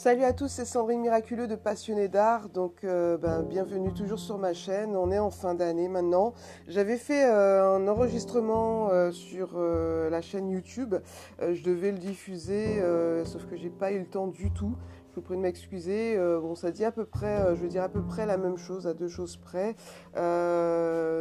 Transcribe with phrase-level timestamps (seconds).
[0.00, 2.48] Salut à tous, c'est Sandrine Miraculeux de Passionné d'Art.
[2.48, 4.96] Donc, euh, ben, bienvenue toujours sur ma chaîne.
[4.96, 6.32] On est en fin d'année maintenant.
[6.68, 10.94] J'avais fait euh, un enregistrement euh, sur la chaîne YouTube.
[11.38, 12.82] je devais le diffuser,
[13.26, 14.74] sauf que j'ai pas eu le temps du tout.
[15.10, 16.16] Je vous prie de m'excuser.
[16.16, 18.86] bon, ça dit à peu près, je veux dire à peu près la même chose,
[18.86, 19.76] à deux choses près.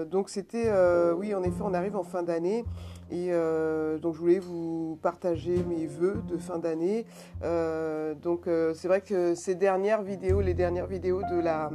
[0.05, 0.71] donc, c'était,
[1.17, 2.63] oui, en effet, on arrive en fin d'année.
[3.11, 7.05] Et euh, donc je voulais vous partager mes voeux de fin d'année.
[7.43, 11.71] Euh, donc euh, c'est vrai que ces dernières vidéos, les dernières vidéos de la,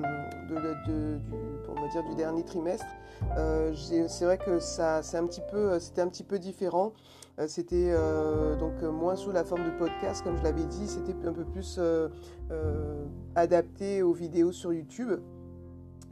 [0.86, 0.94] du,
[1.68, 2.86] on va dire du dernier trimestre,
[3.74, 5.18] c'est vrai que ça, c'était
[6.02, 6.92] un petit peu différent.
[7.48, 7.92] c'était
[8.60, 11.80] donc moins sous la forme de podcast, comme je l'avais dit, c'était un peu plus
[13.34, 15.10] adapté aux vidéos sur YouTube.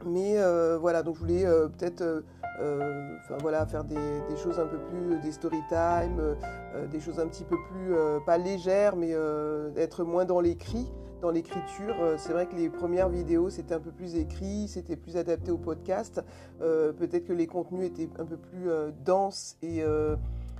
[0.05, 0.35] Mais
[0.79, 1.45] voilà, donc je voulais
[1.77, 2.23] peut-être
[2.59, 3.97] euh, enfin voilà, faire des,
[4.41, 6.35] choses un peu plus, des story time, euh,
[6.75, 7.95] euh, des choses un petit peu plus,
[8.25, 9.13] pas légères, mais
[9.77, 11.95] être moins dans l'écrit dans l'écriture.
[12.17, 15.57] C'est vrai que les premières vidéos, c'était un peu plus écrit, c'était plus adapté au
[15.57, 16.21] podcast.
[16.59, 18.69] Peut-être que les contenus étaient un peu plus
[19.05, 19.83] denses et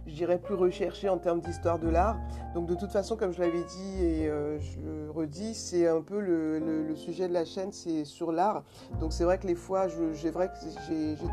[0.08, 2.18] je dirais, plus recherché en termes d'histoire de l'art.
[2.54, 6.02] Donc de toute façon, comme je l'avais dit et euh, je le redis, c'est un
[6.02, 8.64] peu le, sujet de la chaîne, c'est sur l'art.
[9.00, 10.32] Donc c'est vrai que les fois, j'ai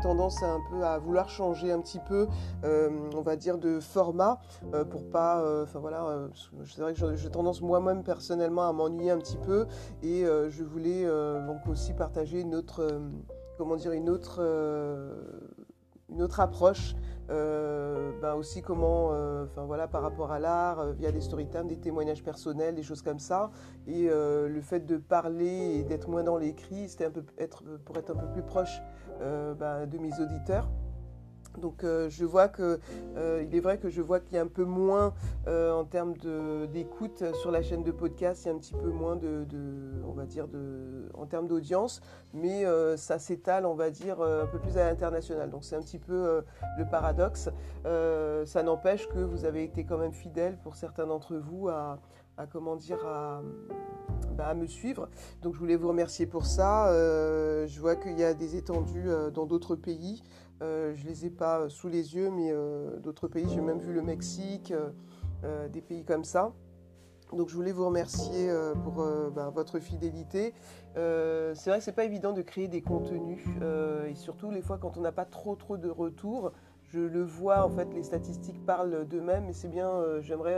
[0.01, 2.27] tendance à un peu à vouloir changer un petit peu,
[2.63, 4.39] euh, on va dire, de format
[4.73, 6.27] euh, pour pas, enfin voilà,
[6.65, 9.67] c'est vrai que j'ai tendance moi-même personnellement à m'ennuyer un petit peu
[10.01, 13.01] et je voulais donc aussi partager une autre,
[13.57, 14.41] comment dire, une autre,
[16.11, 16.95] une autre approche
[18.21, 21.77] ben aussi comment, euh, enfin voilà, par rapport à l'art, euh, via des storytime, des
[21.77, 23.51] témoignages personnels, des choses comme ça.
[23.87, 27.97] Et le fait de parler et d'être moins dans l'écrit, c'était un peu être, pour
[27.97, 28.81] être un peu plus proche
[29.19, 30.69] ben, de mes auditeurs.
[31.59, 32.79] Donc euh, je vois que
[33.17, 35.13] euh, il est vrai que je vois qu'il y a un peu moins
[35.47, 36.13] euh, en termes
[36.71, 39.45] d'écoute sur la chaîne de podcast, il y a un petit peu moins de,
[40.07, 40.47] on va dire
[41.13, 42.01] en termes d'audience,
[42.33, 42.65] mais
[42.97, 45.49] ça s'étale, on va dire un peu plus à l'international.
[45.49, 46.41] Donc c'est un petit peu
[46.77, 47.49] le paradoxe.
[47.83, 51.99] ça n'empêche que vous avez été quand même fidèle pour certains d'entre vous à,
[52.51, 52.99] comment dire
[54.37, 55.09] bah, à, me suivre.
[55.41, 56.87] Donc je voulais vous remercier pour ça.
[56.91, 60.23] je vois qu'il y a des étendues dans d'autres pays.
[60.61, 63.79] Euh, je ne les ai pas sous les yeux, mais euh, d'autres pays, j'ai même
[63.79, 64.73] vu le Mexique,
[65.43, 66.53] euh, des pays comme ça.
[67.33, 68.51] Donc je voulais vous remercier
[68.83, 70.53] pour ben, votre fidélité.
[70.95, 73.39] c'est vrai que c'est pas évident de créer des contenus
[74.05, 76.51] et surtout les fois quand on n'a pas trop trop de retours.
[76.81, 79.89] Je le vois en fait, les statistiques parlent d'eux-mêmes et c'est bien.
[80.19, 80.57] J'aimerais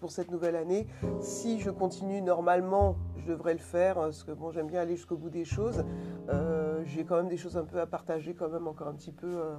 [0.00, 0.86] pour cette nouvelle année,
[1.20, 5.18] si je continue normalement, je devrais le faire parce que bon, j'aime bien aller jusqu'au
[5.18, 5.84] bout des choses
[6.84, 9.26] j'ai quand même des choses un peu à partager quand même encore un petit peu
[9.26, 9.54] euh,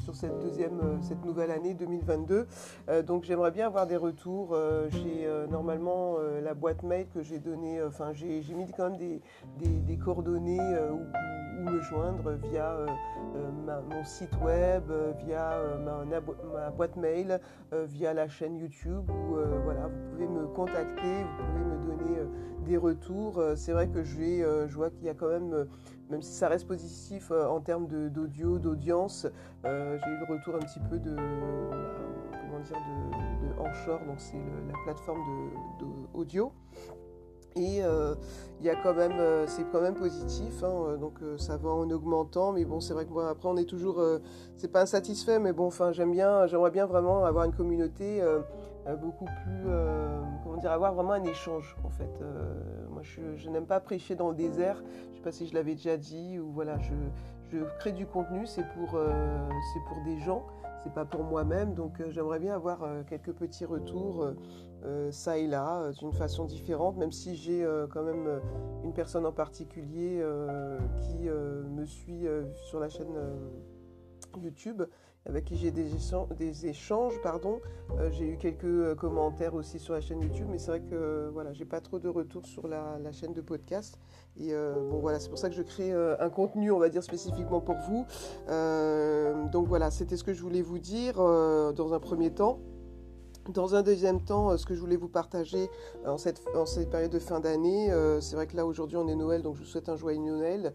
[0.00, 2.46] sur cette deuxième, euh, cette nouvelle année 2022.
[2.88, 4.56] Euh, donc j'aimerais bien avoir des retours.
[4.90, 9.20] j'ai normalement la boîte mail que j'ai donnée, enfin j'ai mis quand même des,
[9.58, 12.76] des, coordonnées où, me joindre via
[13.90, 14.84] mon site web,
[15.24, 17.40] via ma, boîte mail,
[17.72, 22.20] via la chaîne YouTube où voilà, vous pouvez me contacter, vous pouvez me donner
[22.66, 23.42] des retours.
[23.56, 25.66] C'est vrai que je vois qu'il y a quand même
[26.10, 29.26] même si ça reste positif euh, en termes d'audio, d'audience,
[29.64, 34.18] euh, j'ai eu le retour un petit peu de, comment dire, de, de Anchor, donc
[34.18, 35.20] c'est la plateforme
[36.14, 36.52] d'audio.
[37.56, 38.14] Et euh,
[38.60, 42.52] il y a quand même, c'est quand même positif, hein, donc ça va en augmentant.
[42.52, 44.04] Mais bon, c'est vrai que moi, après, on est toujours,
[44.58, 48.22] c'est pas insatisfait, mais bon, enfin, j'aime bien, j'aimerais bien vraiment avoir une communauté
[48.94, 49.64] beaucoup plus,
[50.44, 52.20] comment dire, avoir vraiment un échange en fait.
[52.90, 54.82] moi, je n'aime pas prêcher dans le désert.
[55.26, 56.94] Pas si je l'avais déjà dit, ou voilà, je,
[57.50, 60.46] je crée du contenu, c'est pour, euh, c'est pour des gens,
[60.84, 64.24] c'est pas pour moi-même, donc euh, j'aimerais bien avoir euh, quelques petits retours
[65.10, 68.40] ça et là, d'une façon différente, même si j'ai quand même
[68.84, 70.24] une personne en particulier
[70.96, 72.24] qui me suit
[72.68, 73.16] sur la chaîne
[74.40, 74.84] YouTube
[75.26, 77.20] avec qui j'ai des, échanges.
[77.22, 77.60] pardon.
[77.98, 81.28] Euh, j'ai eu quelques euh, commentaires aussi sur la chaîne YouTube, mais c'est vrai que
[81.32, 83.98] voilà, j'ai pas trop de retours sur la, chaîne de podcast.
[84.36, 87.02] Et euh, bon voilà, c'est pour ça que je crée un contenu, on va dire
[87.02, 88.06] spécifiquement pour vous.
[89.50, 92.60] donc voilà, c'était ce que je voulais vous dire dans un premier temps.
[93.52, 95.70] Dans un deuxième temps, euh, ce que je voulais vous partager
[96.04, 96.42] euh, en cette,
[96.90, 99.60] période de fin d'année, euh, c'est vrai que là aujourd'hui on est Noël, donc je
[99.60, 100.72] vous souhaite un joyeux Noël.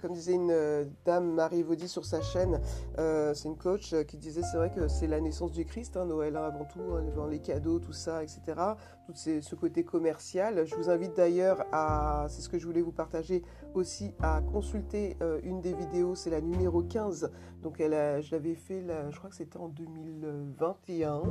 [0.00, 2.60] comme disait une dame, Marie Vaudy, sur sa chaîne,
[2.96, 6.36] c'est une coach qui disait c'est vrai que c'est la naissance du Christ, hein, Noël
[6.36, 8.40] hein, avant tout, hein, les cadeaux, tout ça, etc.
[9.06, 10.64] Tout ce côté commercial.
[10.64, 13.42] Je vous invite d'ailleurs à, c'est ce que je voulais vous partager
[13.74, 17.30] aussi, à consulter une des vidéos, c'est la numéro 15
[17.62, 21.22] Donc elle a, je l'avais fait, là, je crois que c'était en 2021.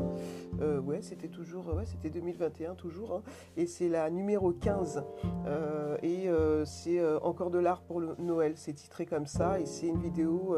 [0.62, 3.14] Euh, ouais, c'était toujours, ouais, c'était 2021 toujours.
[3.14, 3.24] Hein.
[3.58, 5.04] Et c'est la numéro 15.
[5.46, 8.54] Euh, et euh, c'est encore de l'art pour le Noël.
[8.56, 9.60] C'est titré comme ça.
[9.60, 10.56] Et c'est une vidéo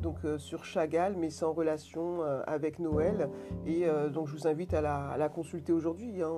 [0.00, 3.30] donc sur Chagall, mais c'est en relation avec Noël.
[3.66, 6.22] Et donc je vous invite à la, consulter aujourd'hui.
[6.22, 6.32] Hein.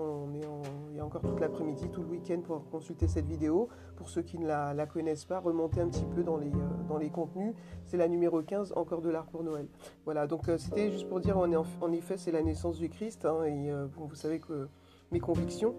[0.90, 3.68] Il y a encore toute l'après-midi, tout le week-end pour consulter cette vidéo.
[3.96, 6.50] Pour ceux qui ne la, connaissent pas, remontez un petit peu dans les,
[6.88, 7.54] dans les contenus.
[7.84, 9.66] C'est la numéro 15 encore de l'art pour Noël.
[10.04, 12.88] Voilà, donc euh, c'était juste pour dire, on est en, effet, c'est la naissance du
[12.88, 14.68] Christ, hein, et euh, vous savez que
[15.12, 15.74] mes convictions,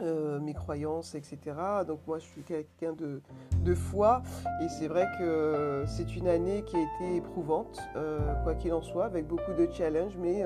[0.00, 1.38] euh, mes croyances, etc.
[1.86, 3.20] Donc moi, je suis quelqu'un de,
[3.62, 4.22] de, foi,
[4.60, 7.80] et c'est vrai que c'est une année qui a été éprouvante,
[8.42, 10.42] quoi qu'il en soit, avec beaucoup de challenges, mais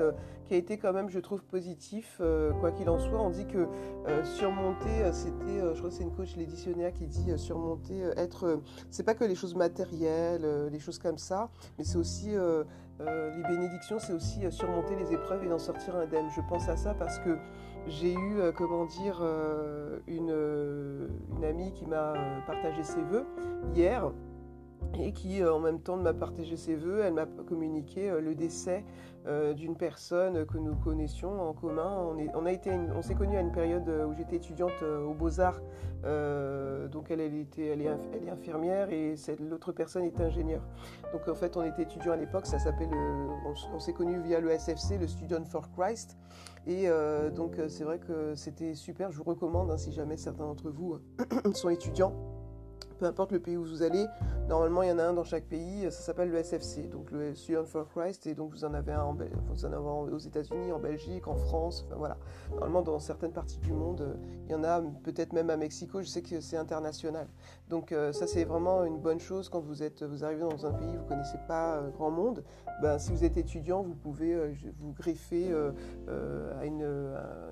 [0.47, 2.21] qui a été quand même, je trouve, positif,
[2.59, 3.19] quoi qu'il en soit.
[3.19, 3.67] On dit que
[4.23, 8.61] surmonter, c'était, je crois que c'est une coach l'éditionnaire qui dit surmonter, être,
[8.91, 12.31] c'est pas que les choses matérielles, les choses comme ça, mais c'est aussi
[12.99, 16.27] les bénédictions, c'est aussi surmonter les épreuves et d'en sortir indemne.
[16.35, 17.37] Je pense à ça parce que
[17.87, 22.13] j'ai eu, euh, comment dire, euh, une, euh, une, amie qui m'a
[22.45, 23.25] partagé ses voeux
[23.73, 24.11] hier
[24.99, 28.83] et qui en même temps m'a partagé ses voeux, elle m'a communiqué le décès
[29.55, 32.07] d'une personne que nous connaissions en commun.
[32.33, 35.61] On, est, on s'est connus à une période où j'étais étudiante aux Beaux Arts,
[36.89, 39.15] donc elle, était, elle, est, infirmière et
[39.47, 40.63] l'autre personne est ingénieure.
[41.11, 44.39] Donc en fait, on était étudiants à l'époque, ça s'appelle, on, on s'est connus via
[44.39, 46.17] le SFC, le Student for Christ.
[46.67, 50.17] Et euh, donc euh, c'est vrai que c'était super, je vous recommande hein, si jamais
[50.17, 52.13] certains d'entre vous euh, sont étudiants
[52.99, 54.05] peu importe le pays où vous allez,
[54.47, 57.33] normalement il y en a un dans chaque pays, ça s'appelle le SFC, donc le
[57.33, 61.85] Student for Christ, et donc vous en avez un aux États-Unis, en Belgique, en France,
[61.87, 62.17] enfin, voilà.
[62.51, 66.07] Normalement dans certaines parties du monde, il y en a peut-être même à Mexico, je
[66.07, 67.27] sais que c'est international.
[67.69, 70.73] Donc euh, ça c'est vraiment une bonne chose quand vous êtes, vous arrivez dans un
[70.73, 72.43] pays, vous connaissez pas euh, grand monde,
[72.81, 75.53] ben, si vous êtes étudiant, vous pouvez euh, vous greffer
[76.59, 76.85] à une,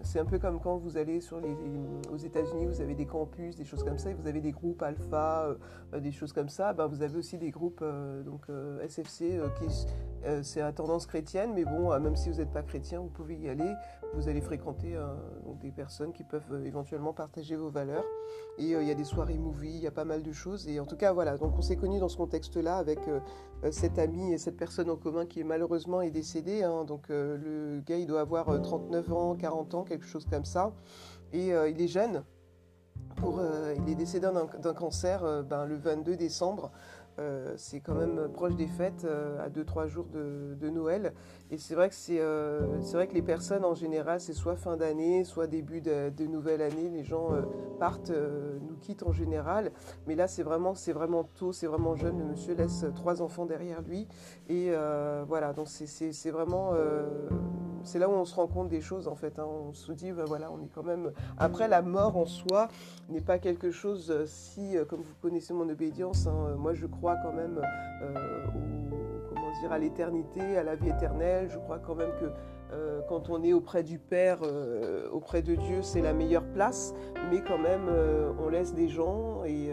[0.03, 1.19] c'est un peu comme quand vous allez
[2.11, 4.81] aux États-Unis, vous avez des campus, des choses comme ça, et vous avez des groupes
[4.81, 8.85] alpha euh, des choses comme ça, ben, vous avez aussi des groupes euh, donc euh,
[8.87, 9.65] SFC qui
[10.41, 13.47] c'est à tendance chrétienne, mais bon, même si vous n'êtes pas chrétien, vous pouvez y
[13.47, 13.71] aller.
[14.13, 14.97] Vous allez fréquenter
[15.61, 18.03] des personnes qui peuvent éventuellement partager vos valeurs.
[18.57, 20.67] Et il y a des soirées movie, il y a pas mal de choses.
[20.67, 21.37] Et en tout cas, voilà.
[21.37, 22.99] Donc on s'est connus dans ce contexte-là avec
[23.71, 26.63] cet ami et cette personne en commun qui est malheureusement est décédée.
[26.63, 26.83] Hein.
[26.83, 30.73] Donc le gars, il doit avoir 39 ans, 40 ans, quelque chose comme ça.
[31.31, 32.23] Et il est jeune,
[33.23, 34.27] euh, il est décédé
[34.59, 36.71] d'un cancer euh, ben, le 22 décembre.
[37.19, 39.05] Euh, c'est quand même proche des fêtes,
[39.39, 41.13] à 2-3 jours de, Noël.
[41.49, 45.23] Et c'est vrai, que c'est vrai que les personnes en général, c'est soit fin d'année,
[45.23, 46.89] soit début de, nouvelle année.
[46.89, 47.29] Les gens
[47.79, 49.71] partent, nous quittent en général.
[50.07, 52.19] Mais là, c'est vraiment, vraiment tôt, c'est vraiment jeune.
[52.19, 54.07] Le monsieur laisse trois enfants derrière lui.
[54.49, 54.71] Et
[55.27, 56.73] voilà, donc c'est vraiment
[57.87, 59.39] c'est là où on se rend compte des choses en fait.
[59.39, 59.45] Hein.
[59.47, 61.11] On se dit, ben voilà, on est quand même.
[61.37, 62.67] Après, la mort en soi
[63.09, 66.85] n'est pas quelque chose euh, si, euh, comme vous connaissez mon obédience, hein, moi je
[66.85, 67.61] crois quand même
[68.01, 68.13] euh,
[69.29, 71.49] comment dire, à l'éternité, à la vie éternelle.
[71.49, 72.31] Je crois quand même que
[73.07, 74.39] quand on est auprès du Père,
[75.13, 76.93] auprès de Dieu, c'est la meilleure place.
[77.31, 77.89] Mais quand même,
[78.43, 79.71] on laisse des gens et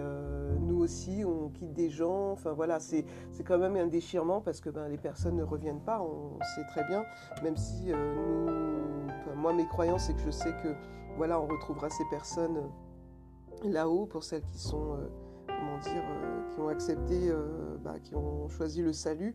[0.65, 2.33] nous aussi, on quitte des gens.
[2.33, 3.05] Enfin voilà, c'est
[3.45, 6.85] quand même un déchirement parce que ben, les personnes ne reviennent pas, on sait très
[6.85, 7.05] bien.
[7.43, 10.75] Même si euh, nous, moi, mes croyances, c'est que je sais que
[11.17, 15.09] voilà, on retrouvera ces personnes euh, là-haut pour celles qui sont, euh,
[15.79, 16.03] dire,
[16.51, 17.33] qui ont accepté,
[17.83, 19.35] bah, qui ont choisi le salut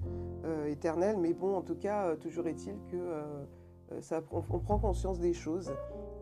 [0.68, 1.18] éternel.
[1.18, 2.98] Mais bon, en tout cas, toujours est-il que
[4.02, 5.72] ça, on, prend conscience des choses.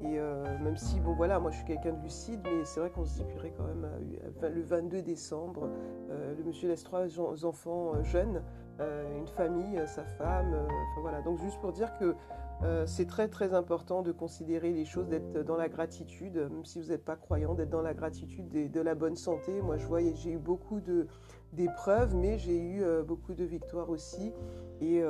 [0.02, 2.92] Et euh, même si, bon voilà, moi je suis quelqu'un de lucide, mais c'est vrai
[2.92, 3.86] qu'on se dit, purée quand même,
[4.44, 5.70] euh, le 22 décembre,
[6.10, 8.42] euh, le monsieur laisse trois enfants jeunes,
[8.80, 11.22] une famille, sa femme, enfin voilà.
[11.22, 12.16] Donc juste pour dire que
[12.86, 16.90] c'est très très important de considérer les choses, d'être dans la gratitude, même si vous
[16.90, 19.62] n'êtes pas croyant, d'être dans la gratitude de, de, la bonne santé.
[19.62, 20.80] Moi je vois, j'ai eu beaucoup
[21.54, 24.34] d'épreuves, mais j'ai eu beaucoup de victoires aussi.
[24.82, 25.04] Et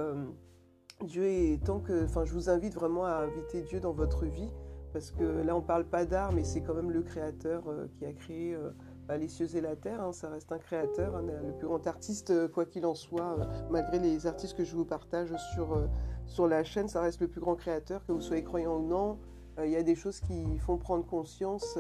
[1.04, 4.50] Dieu est tant que, enfin, je vous invite vraiment à inviter Dieu dans votre vie
[4.94, 8.06] parce que là on parle pas d'art, mais c'est quand même le créateur euh, qui
[8.06, 8.72] a créé euh,
[9.08, 10.02] bah, les cieux et la terre.
[10.02, 10.12] Hein.
[10.12, 13.38] ça reste un créateur, hein, le plus grand artiste, euh, quoi qu'il en soit,
[13.70, 15.88] malgré les artistes que je vous partage sur,
[16.28, 19.18] sur la chaîne, ça reste le plus grand créateur, que vous soyez croyant ou non.
[19.64, 21.80] Il y a des choses qui font prendre conscience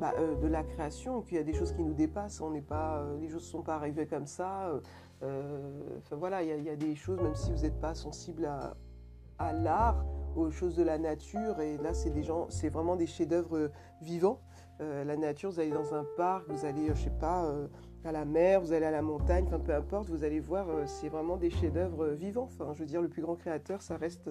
[0.00, 0.12] bah,
[0.42, 2.40] de la création, qu'il y a des choses qui nous dépassent.
[2.40, 4.72] On n'est pas, les choses ne sont pas arrivées comme ça.
[5.22, 8.50] Enfin voilà, il y, a des choses, même si vous n'êtes pas sensible
[9.38, 11.60] à, l'art, aux choses de la nature.
[11.60, 14.40] Et là, c'est des gens, c'est vraiment des chefs-d'œuvre vivants.
[14.80, 17.68] Euh, la nature, vous allez dans un parc, vous allez, je sais pas, euh,
[18.06, 21.08] à la mer, vous allez à la montagne, enfin peu importe, vous allez voir, c'est
[21.08, 22.48] vraiment des chefs-d'œuvre vivants.
[22.52, 24.30] Enfin, je veux dire, le plus grand créateur, ça reste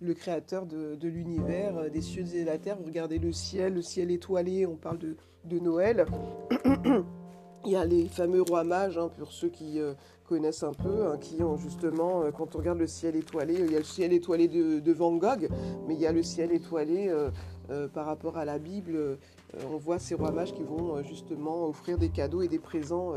[0.00, 2.76] le créateur de, l'univers, des cieux et de la terre.
[2.78, 6.06] Vous regardez le ciel, le ciel étoilé, on parle de, Noël.
[7.64, 9.80] Il y a les fameux rois mages, hein, pour ceux qui
[10.28, 13.72] connaissent un peu, hein, qui ont justement, euh, quand on regarde le ciel étoilé, il
[13.72, 15.48] y a le ciel étoilé de, Van Gogh,
[15.86, 17.30] mais il y a le ciel étoilé euh,
[17.70, 19.18] euh, par rapport à la Bible.
[19.72, 23.12] on voit ces rois mages qui vont justement offrir des cadeaux et des présents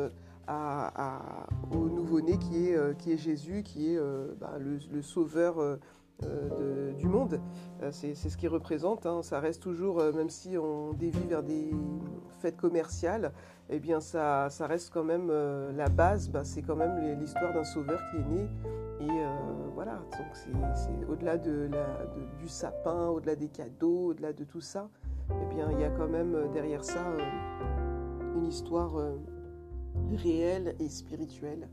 [1.72, 4.00] au nouveau-né qui est, Jésus, qui est
[4.40, 5.80] bah, le, sauveur.
[6.98, 7.40] du monde.
[7.92, 9.06] c'est ce qu'il représente.
[9.06, 9.22] Hein.
[9.24, 11.72] Ça reste toujours, même si on dévie vers des
[12.40, 13.32] fêtes commerciales,
[13.74, 17.64] eh bien ça, reste quand même euh, la base, bah, c'est quand même l'histoire d'un
[17.64, 18.50] sauveur qui est né.
[19.00, 19.30] Et euh,
[19.84, 20.28] voilà, donc
[20.76, 21.68] c'est au-delà de
[22.38, 24.92] du sapin, au-delà des cadeaux, au-delà de tout ça,
[25.32, 27.04] eh bien il y a quand même euh, derrière ça
[28.36, 28.92] une histoire
[30.18, 31.68] réelle et spirituelle.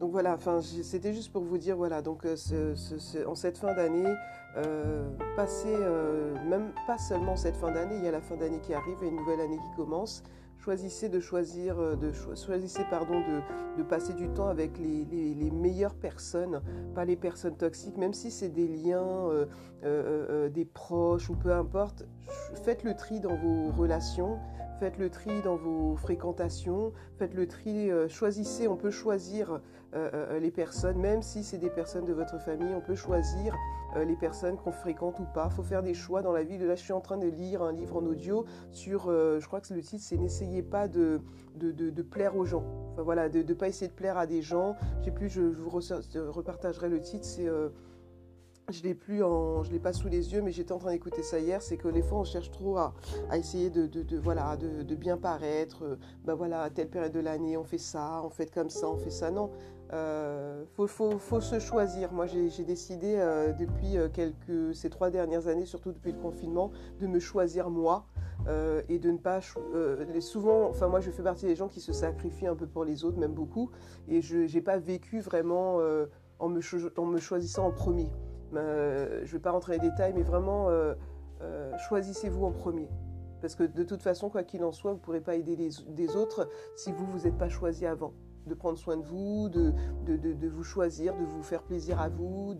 [0.00, 4.12] Donc voilà, c'était juste pour vous dire, voilà, donc en cette fin d'année,
[4.56, 9.06] même pas seulement cette fin d'année, il y a la fin d'année qui arrive et
[9.06, 10.24] une nouvelle année qui commence.
[10.64, 15.04] Choisissez de choisir, euh, de passer du temps avec les,
[15.34, 16.62] les, meilleures personnes,
[16.94, 19.46] pas les personnes toxiques, même si c'est des liens, euh,
[19.82, 22.04] euh, des proches ou peu importe.
[22.62, 24.38] Faites le tri dans vos relations
[24.82, 29.60] faites le tri dans vos fréquentations, faites le tri, choisissez, on peut choisir
[29.94, 33.56] les personnes, même si c'est des personnes de votre famille, on peut choisir
[33.96, 35.48] euh, les personnes qu'on fréquente ou pas.
[35.50, 36.56] Il faut faire des choix dans la vie.
[36.58, 39.60] Là, je suis en train de lire un livre en audio sur, euh, je crois
[39.60, 41.20] que le titre, c'est N'essayez pas de,
[41.56, 42.64] de, plaire aux gens.
[42.92, 44.76] Enfin voilà, de ne pas essayer de plaire à des gens.
[45.00, 47.24] Je sais plus, je, vous repartagerai le titre.
[47.24, 47.70] C'est euh,
[48.72, 51.38] je l'ai plus je l'ai pas sous les yeux, mais j'étais en train d'écouter ça
[51.38, 51.62] hier.
[51.62, 52.94] C'est que les fois on cherche trop à,
[53.34, 55.98] essayer de, voilà, de, bien paraître.
[56.24, 58.96] ben voilà, à telle période de l'année on fait ça, on fait comme ça, on
[58.96, 59.30] fait ça.
[59.30, 59.50] Non,
[59.92, 62.12] euh, faut, se choisir.
[62.12, 66.70] Moi, j'ai décidé euh, depuis euh, quelques, ces trois dernières années, surtout depuis le confinement,
[67.00, 68.06] de me choisir moi
[68.48, 69.40] euh, et de ne pas.
[70.20, 73.04] souvent, enfin, moi, je fais partie des gens qui se sacrifient un peu pour les
[73.04, 73.70] autres, même beaucoup,
[74.08, 75.78] et je n'ai pas vécu vraiment
[76.38, 76.60] en me,
[76.96, 78.08] en, me choisissant en premier.
[78.52, 80.68] Je ne vais pas rentrer dans les détails, mais vraiment,
[81.88, 82.88] choisissez-vous en premier.
[83.40, 85.70] Parce que de toute façon, quoi qu'il en soit, vous ne pourrez pas aider les,
[85.88, 88.12] des autres si vous vous êtes pas choisi avant
[88.46, 92.56] de prendre soin de vous, de, vous choisir, de vous faire plaisir à vous,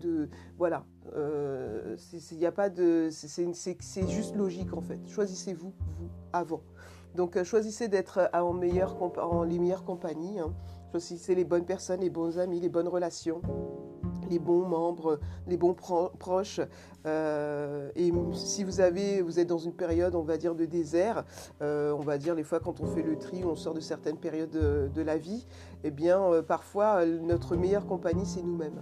[0.57, 0.85] voilà.
[1.13, 2.39] Euh, c'est
[4.07, 4.99] juste logique en fait.
[5.07, 6.61] Choisissez-vous vous avant.
[7.15, 10.39] Donc euh, choisissez d'être en meilleure en les meilleures compagnies.
[10.39, 10.53] Hein.
[10.91, 13.41] Choisissez les bonnes personnes, les bons amis, les bonnes relations
[14.29, 16.61] les bons membres, les bons proches.
[17.05, 21.25] Euh, et si vous avez, vous êtes dans une période, on va dire, de désert,
[21.61, 24.17] euh, on va dire les fois quand on fait le tri, on sort de certaines
[24.17, 25.45] périodes de, la vie,
[25.83, 28.81] eh bien, euh, parfois, notre meilleure compagnie, c'est nous-mêmes.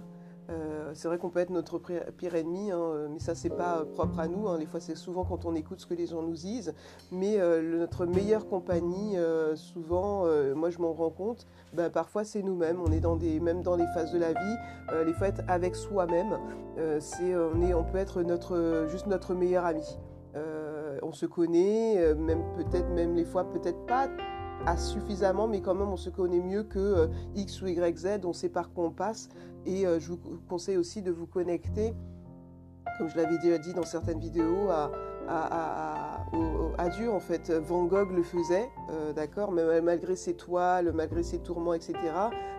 [0.92, 4.18] Euh, c'est vrai qu'on peut être notre pire ennemi, hein, mais ça c'est pas propre
[4.18, 4.48] à nous.
[4.48, 4.58] Hein.
[4.58, 6.74] Les fois c'est souvent quand on écoute ce que les gens nous disent.
[7.10, 12.42] Mais euh, notre meilleure compagnie, euh, souvent, moi je m'en rends compte, ben, parfois c'est
[12.42, 12.80] nous-mêmes.
[12.80, 14.56] On est dans des, même dans les phases de la vie,
[15.06, 16.38] les fois être avec soi-même,
[17.00, 19.98] c'est on on peut être notre, juste notre meilleur ami.
[21.02, 24.08] on se connaît, même peut-être même les fois peut-être pas
[24.76, 28.48] suffisamment, mais quand même on se connaît mieux que X ou Y, Z, on sait
[28.48, 29.28] par quoi on passe.
[29.66, 31.94] Et euh, je vous conseille aussi de vous connecter,
[32.98, 34.90] comme je l'avais déjà dit dans certaines vidéos, à,
[35.28, 37.50] à, Dieu en fait.
[37.50, 41.94] Van Gogh le faisait, euh, d'accord, mais malgré ses toiles, malgré ses tourments, etc.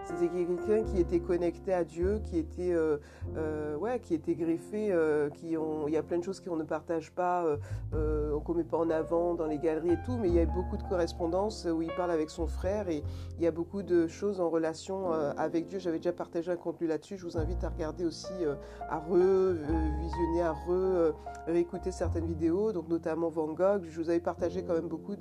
[0.06, 2.98] C'était quelqu'un qui était connecté à Dieu, qui était, euh,
[3.38, 4.88] euh, ouais, qui était greffé,
[5.44, 7.46] il y a plein de choses qu'on ne partage pas,
[7.92, 10.78] qu'on met pas en avant dans les galeries et tout, mais il y a beaucoup
[10.78, 13.04] de correspondances où il parle avec son frère et
[13.38, 15.80] il y a beaucoup de choses en relation avec Dieu.
[15.80, 17.18] J'avais déjà partagé un contenu là-dessus.
[17.18, 18.34] Je vous invite à regarder aussi,
[18.90, 21.14] à revisionner, à re
[21.48, 23.84] réécouter certaines vidéos donc notamment Van Gogh.
[23.90, 25.16] Je vous avais partagé quand même beaucoup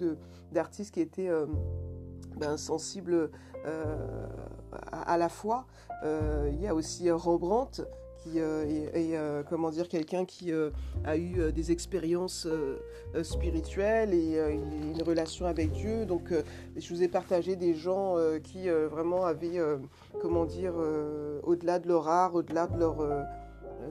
[0.52, 1.46] d'artistes qui étaient euh,
[2.36, 3.30] ben, sensibles
[3.66, 4.26] euh,
[4.90, 5.66] à, la foi.
[6.04, 7.82] Euh, il y a aussi Rembrandt
[8.18, 12.46] qui est, comment dire quelqu'un qui a eu des expériences
[13.24, 16.06] spirituelles et une relation avec Dieu.
[16.06, 16.32] Donc
[16.76, 19.60] je vous ai partagé des gens qui vraiment avaient
[20.20, 20.74] comment dire
[21.42, 23.02] au-delà de leur art, au-delà de leur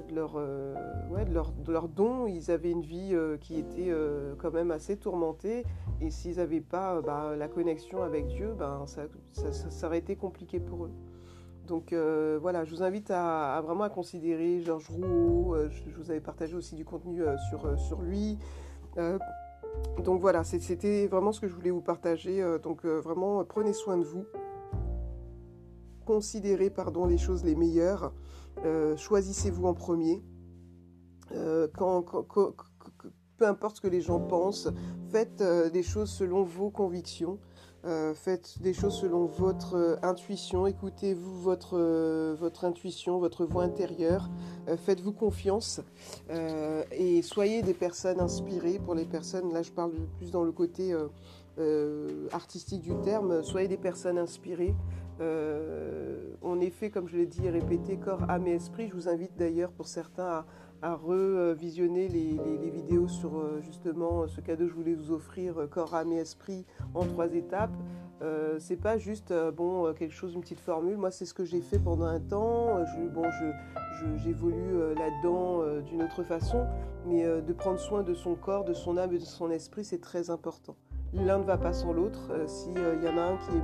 [0.10, 0.74] de leur, euh,
[1.10, 4.52] ouais, de leur, de leur don, ils avaient une vie euh, qui était euh, quand
[4.52, 5.64] même assez tourmentée.
[6.00, 10.16] Et s'ils n'avaient pas bah, la connexion avec Dieu, ben, ça, ça, ça, aurait été
[10.16, 10.92] compliqué pour eux.
[11.68, 15.56] Donc voilà, je vous invite à, vraiment à considérer Georges Rouault.
[15.70, 18.38] Je, vous avais partagé aussi du contenu sur, sur lui.
[20.04, 22.44] donc voilà, c'était vraiment ce que je voulais vous partager.
[22.62, 24.26] donc vraiment, prenez soin de vous.
[26.06, 28.12] considérez pardon, les choses les meilleures.
[28.98, 30.22] Choisissez-vous en premier.
[31.76, 32.06] quand,
[33.38, 34.70] peu importe ce que les gens pensent,
[35.10, 37.40] faites des choses selon vos convictions.
[37.84, 43.64] Euh, faites des choses selon votre euh, intuition, écoutez-vous votre, euh, votre intuition, votre voix
[43.64, 44.30] intérieure,
[44.86, 45.82] faites-vous confiance
[46.92, 50.96] et soyez des personnes inspirées pour les personnes, là je parle plus dans le côté
[52.32, 54.76] artistique du terme, soyez des personnes inspirées.
[55.20, 58.88] on est fait, comme je l'ai dit et répété, corps, âme et esprit.
[58.90, 60.46] Je vous invite d'ailleurs pour certains à,
[60.82, 65.68] à revisionner les, vidéos sur euh, justement ce cadeau que je voulais vous offrir, euh,
[65.68, 66.66] corps, âme et esprit
[66.96, 67.76] en trois étapes.
[68.22, 70.98] Euh, c'est pas juste bon quelque chose, une petite formule.
[70.98, 72.84] Moi, c'est ce que j'ai fait pendant un temps.
[72.86, 73.24] Je, bon,
[74.18, 76.66] j'évolue là-dedans d'une autre façon,
[77.08, 80.02] mais de prendre soin de son corps, de son âme et de son esprit, c'est
[80.02, 80.76] très important.
[81.14, 82.32] L'un ne va pas sans l'autre.
[82.48, 83.62] S'il y en a un qui est,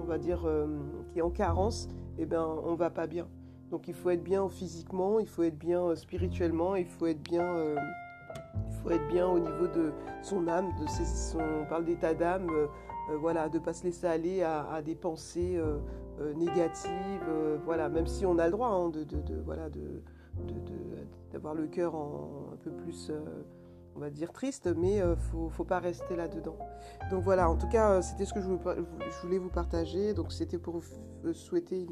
[0.00, 0.46] on va dire,
[1.10, 3.26] qui est en carence, eh ben, on va pas bien.
[3.70, 7.22] Donc il faut être bien physiquement, il faut être bien euh, spirituellement, il faut être
[7.22, 7.76] bien, euh,
[8.68, 9.92] il faut être bien au niveau de
[10.22, 12.66] son âme, de son, on parle d'état d'âme, euh,
[13.18, 15.60] voilà, de pas se laisser aller à, des pensées
[16.36, 16.90] négatives,
[17.64, 19.04] voilà, même si on a le droit hein, de,
[19.44, 20.02] voilà, de,
[21.32, 23.12] d'avoir le cœur un peu plus
[23.96, 26.58] on va dire triste, mais euh, faut, faut pas rester là-dedans.
[27.10, 28.48] Donc voilà, en tout cas, euh, c'était ce que je
[29.22, 30.12] voulais vous partager.
[30.14, 31.86] Donc c'était pour vous souhaiter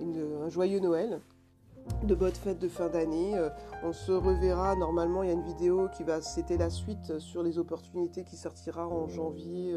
[0.00, 1.20] un joyeux Noël,
[2.04, 3.36] de bonnes fêtes de fin d'année.
[3.36, 3.50] Euh,
[3.84, 5.22] on se reverra normalement.
[5.22, 8.88] Il y a une vidéo qui va, c'était la suite sur les opportunités qui sortira
[8.88, 9.76] en janvier.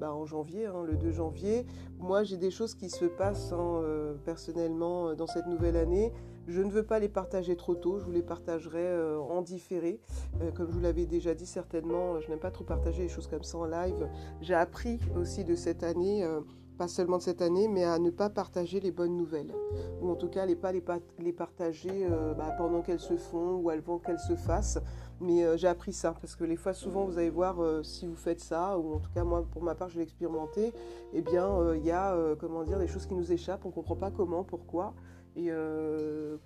[0.00, 1.64] Bah, en janvier, hein, le 2 janvier.
[1.98, 3.82] Moi, j'ai des choses qui se passent hein,
[4.24, 6.12] personnellement dans cette nouvelle année.
[6.48, 10.00] Je ne veux pas les partager trop tôt, je vous les partagerai euh, en différé.
[10.40, 13.28] Euh, comme je vous l'avais déjà dit, certainement, je n'aime pas trop partager les choses
[13.28, 14.08] comme ça en live.
[14.40, 16.40] J'ai appris aussi de cette année, euh,
[16.78, 19.54] pas seulement de cette année, mais à ne pas partager les bonnes nouvelles.
[20.00, 20.82] Ou en tout cas, les pas les,
[21.20, 24.80] les partager bah, pendant qu'elles se font ou avant qu'elles se fassent.
[25.20, 28.40] Mais j'ai appris ça parce que les fois, souvent, vous allez voir si vous faites
[28.40, 30.72] ça, ou en tout cas, moi, pour ma part, je l'ai expérimenté,
[31.12, 33.94] eh bien, il y a, comment dire, des choses qui nous échappent, on ne comprend
[33.94, 34.94] pas comment, pourquoi.
[35.36, 36.36] Et euh,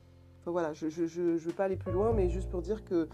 [0.44, 3.08] voilà, je ne veux pas aller plus loin, mais juste pour dire qu'il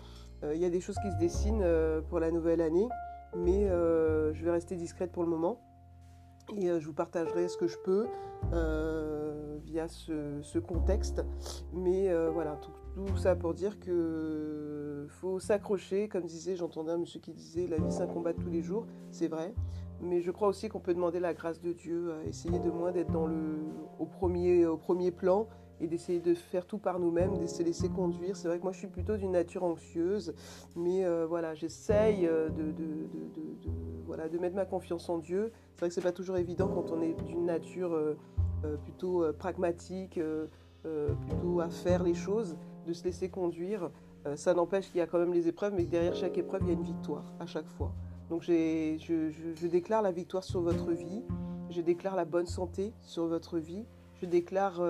[0.45, 2.89] euh, y a des choses qui se dessinent euh, pour la nouvelle année,
[3.37, 5.61] mais je vais rester discrète pour le moment.
[6.57, 8.07] Et je vous partagerai ce que je peux
[9.65, 11.25] via ce, contexte.
[11.73, 16.09] Mais voilà, tout, ça pour dire que faut s'accrocher.
[16.09, 18.61] Comme disait, j'entendais un monsieur qui disait la vie c'est un combat de tous les
[18.61, 18.87] jours.
[19.11, 19.55] C'est vrai.
[20.03, 23.13] Mais je crois aussi qu'on peut demander la grâce de Dieu, essayer de moins d'être
[23.13, 23.61] dans le,
[24.01, 25.47] au, premier, au premier plan
[25.83, 28.37] et d'essayer de faire tout par nous-mêmes, de se laisser conduire.
[28.37, 30.33] C'est vrai que moi je suis plutôt d'une nature anxieuse,
[30.77, 32.73] mais euh, voilà, j'essaye euh, de,
[34.07, 35.53] voilà, de mettre ma confiance en Dieu.
[35.75, 38.15] C'est vrai que c'est pas toujours évident quand on est d'une nature euh,
[38.85, 40.21] plutôt pragmatique,
[40.83, 43.91] plutôt à faire les choses, de se laisser conduire.
[44.37, 46.71] ça n'empêche qu'il y a quand même les épreuves, mais derrière chaque épreuve, il y
[46.71, 47.93] a une victoire à chaque fois.
[48.31, 51.25] Donc je, je déclare la victoire sur votre vie,
[51.71, 53.85] je déclare la bonne santé sur votre vie,
[54.21, 54.81] je déclare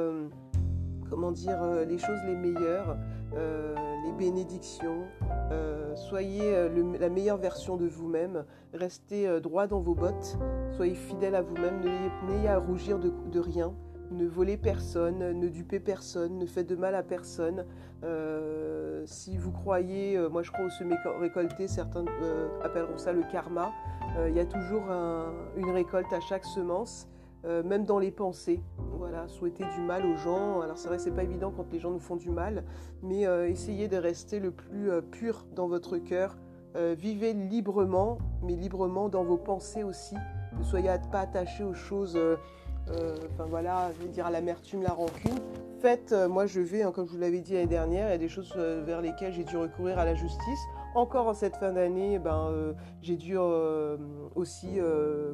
[1.12, 2.96] comment dire, euh, les choses les meilleures,
[3.37, 3.75] euh,
[4.07, 5.03] les bénédictions.
[5.51, 8.46] Euh, soyez la meilleure version de vous-même.
[8.72, 10.38] Restez droit dans vos bottes.
[10.75, 11.83] Soyez fidèle à vous-même.
[12.27, 13.75] N'ayez à rougir de, rien.
[14.11, 17.66] Ne volez personne, ne dupez personne, ne faites de mal à personne.
[19.05, 22.07] si vous croyez, moi je crois au semer récolté, certains
[22.64, 23.70] appelleront ça le karma.
[24.27, 24.85] Il y a toujours
[25.57, 27.07] une récolte à chaque semence.
[27.44, 28.62] Même dans les pensées.
[29.29, 30.61] Souhaiter du mal aux gens.
[30.62, 32.64] Alors c'est vrai c'est pas évident quand les gens nous font du mal,
[33.03, 36.37] mais euh, essayez de rester le plus euh, pur dans votre cœur.
[36.96, 40.16] vivez librement, mais librement dans vos pensées aussi.
[40.59, 42.18] Ne soyez pas attachés aux choses.
[42.88, 45.38] Enfin voilà, je veux dire à l'amertume, la rancune.
[45.81, 48.18] Faites, moi je vais, hein, comme je vous l'avais dit l'année dernière, il y a
[48.18, 50.61] des choses vers lesquelles j'ai dû recourir à la justice.
[50.94, 53.37] Encore en cette fin d'année, ben, j'ai dû
[54.35, 54.79] aussi,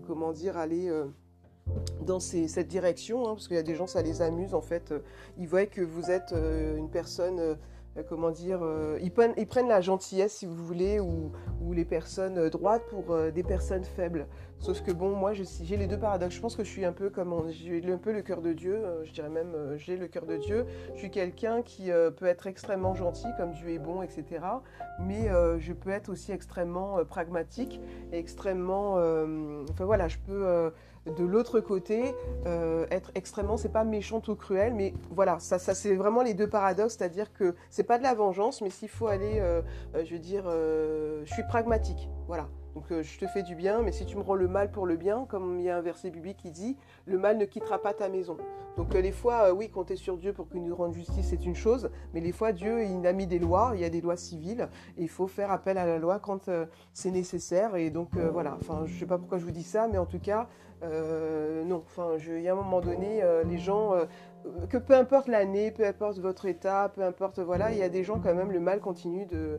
[0.08, 0.90] comment dire, aller
[2.08, 4.92] dans cette direction, hein, parce qu'il y a des gens, ça les amuse en fait.
[4.92, 5.00] Euh,
[5.36, 7.54] ils voient que vous êtes euh, une personne, euh,
[8.08, 8.60] comment dire,
[9.02, 13.82] ils prennent, la gentillesse, si vous voulez, ou, ou les personnes droites pour des personnes
[13.82, 14.28] faibles.
[14.60, 16.36] Sauf que bon, moi, j'ai les deux paradoxes.
[16.36, 18.84] Je pense que je suis un peu comme, j'ai un peu le cœur de Dieu.
[19.02, 20.64] je dirais même, j'ai le cœur de Dieu.
[20.94, 24.24] Je suis quelqu'un qui peut être extrêmement gentil, comme Dieu est bon, etc.
[25.00, 25.28] Mais
[25.58, 27.80] je peux être aussi extrêmement pragmatique,
[28.12, 30.70] extrêmement, enfin voilà, je peux
[31.16, 32.14] de l'autre côté,
[32.46, 36.34] euh, être extrêmement, c'est pas méchant ou cruel, mais voilà, ça, ça c'est vraiment les
[36.34, 39.62] deux paradoxes, c'est-à-dire que c'est pas de la vengeance, mais s'il faut aller, euh,
[39.94, 42.48] euh, je veux dire, je suis pragmatique, voilà.
[42.74, 44.96] Donc je te fais du bien, mais si tu me rends le mal pour le
[44.96, 46.76] bien, comme il y a un verset biblique qui dit,
[47.06, 48.36] le mal ne quittera pas ta maison.
[48.76, 51.90] Donc les fois, oui, compter sur Dieu pour qu'il nous rende justice, c'est une chose,
[52.14, 54.68] mais les fois, Dieu, il a mis des lois, il y a des lois civiles,
[54.96, 56.48] et il faut faire appel à la loi quand
[56.92, 57.74] c'est nécessaire.
[57.74, 60.06] Et donc voilà, enfin, je ne sais pas pourquoi je vous dis ça, mais en
[60.06, 60.46] tout cas,
[60.82, 63.94] non, enfin, il y a un moment donné, les gens
[64.68, 68.04] que peu importe l'année, peu importe votre état, peu importe, voilà, il y a des
[68.04, 69.58] gens quand même, le mal continue de,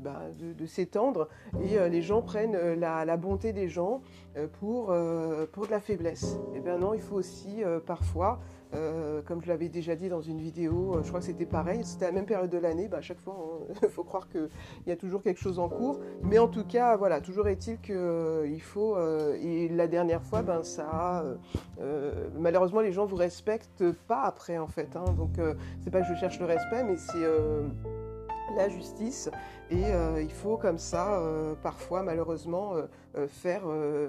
[0.00, 0.22] bah,
[0.66, 1.28] s'étendre
[1.62, 4.02] et euh, les gens prennent euh, la, bonté des gens
[4.36, 6.38] euh, pour, de la faiblesse.
[6.54, 8.40] Eh bien non, il faut aussi parfois
[8.74, 11.84] euh, comme je l'avais déjà dit dans une vidéo, euh, je crois que c'était pareil,
[11.84, 14.48] c'était la même période de l'année, bah, à chaque fois il faut croire qu'il
[14.86, 17.94] y a toujours quelque chose en cours, mais en tout cas voilà, toujours est-il qu'il
[17.94, 18.96] euh, faut,
[19.40, 21.24] et la dernière fois, ben, ça
[22.38, 25.34] malheureusement les gens vous respectent pas après en fait, hein, donc
[25.80, 27.24] c'est pas que je cherche le respect, mais c'est
[28.56, 29.30] la justice
[29.70, 33.62] et euh, il faut comme ça euh, parfois malheureusement euh, faire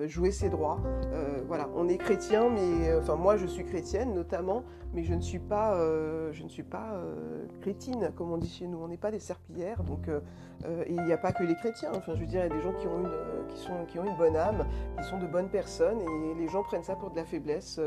[0.08, 0.80] jouer ses droits.
[1.48, 5.40] voilà, on est chrétien, mais enfin moi je suis chrétienne notamment, mais je ne suis
[5.40, 5.80] pas,
[6.32, 7.02] je ne suis pas
[7.62, 8.80] chrétine comme on dit chez nous.
[8.80, 10.10] On n'est pas des serpillères, donc
[10.90, 11.92] il n'y a pas que les chrétiens.
[11.96, 13.98] Enfin je veux dire, il y a des gens qui ont une, qui sont, qui
[13.98, 14.66] ont une bonne âme,
[14.98, 17.80] qui sont de bonnes personnes, et les gens prennent ça pour de la faiblesse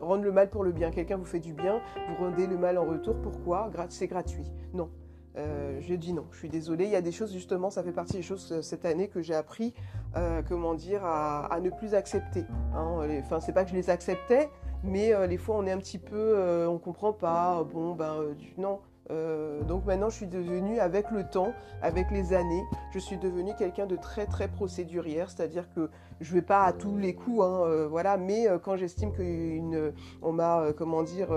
[0.00, 0.90] rendre le mal pour le bien.
[0.90, 3.16] Quelqu'un vous fait du bien, vous rendez le mal en retour.
[3.22, 3.70] Pourquoi?
[3.88, 4.50] C'est gratuit.
[4.72, 4.90] Non.
[5.36, 6.84] Euh, je dis non, je suis désolée.
[6.84, 9.22] Il y a des choses, justement, ça fait partie des choses euh, cette année que
[9.22, 9.74] j'ai appris,
[10.16, 12.44] euh, comment dire, à, ne plus accepter.
[12.74, 13.06] Hein.
[13.20, 14.48] Enfin, c'est pas que je les acceptais,
[14.82, 17.62] mais les fois on est un petit peu, on comprend pas.
[17.64, 22.62] Bon, ben non, euh, donc maintenant, je suis devenue, avec le temps, avec les années,
[22.92, 26.96] je suis devenue quelqu'un de très très procédurière, c'est-à-dire que je vais pas à tous
[26.96, 31.28] les coups, hein, euh, voilà, mais euh, quand j'estime qu'on m'a, comment dire,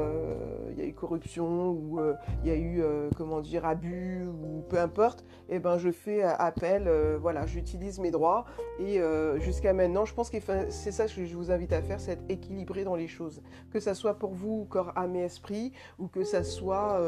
[0.71, 1.99] il y a eu corruption ou
[2.43, 2.83] il y a eu,
[3.15, 8.11] comment dire, abus ou peu importe, et eh ben je fais appel, voilà, j'utilise mes
[8.11, 8.45] droits
[8.79, 8.99] et
[9.39, 10.37] jusqu'à maintenant, je pense que
[10.69, 13.41] c'est ça que je vous invite à faire, c'est être équilibré dans les choses,
[13.71, 16.99] que ça soit pour vous corps, âme et esprit ou que ça soit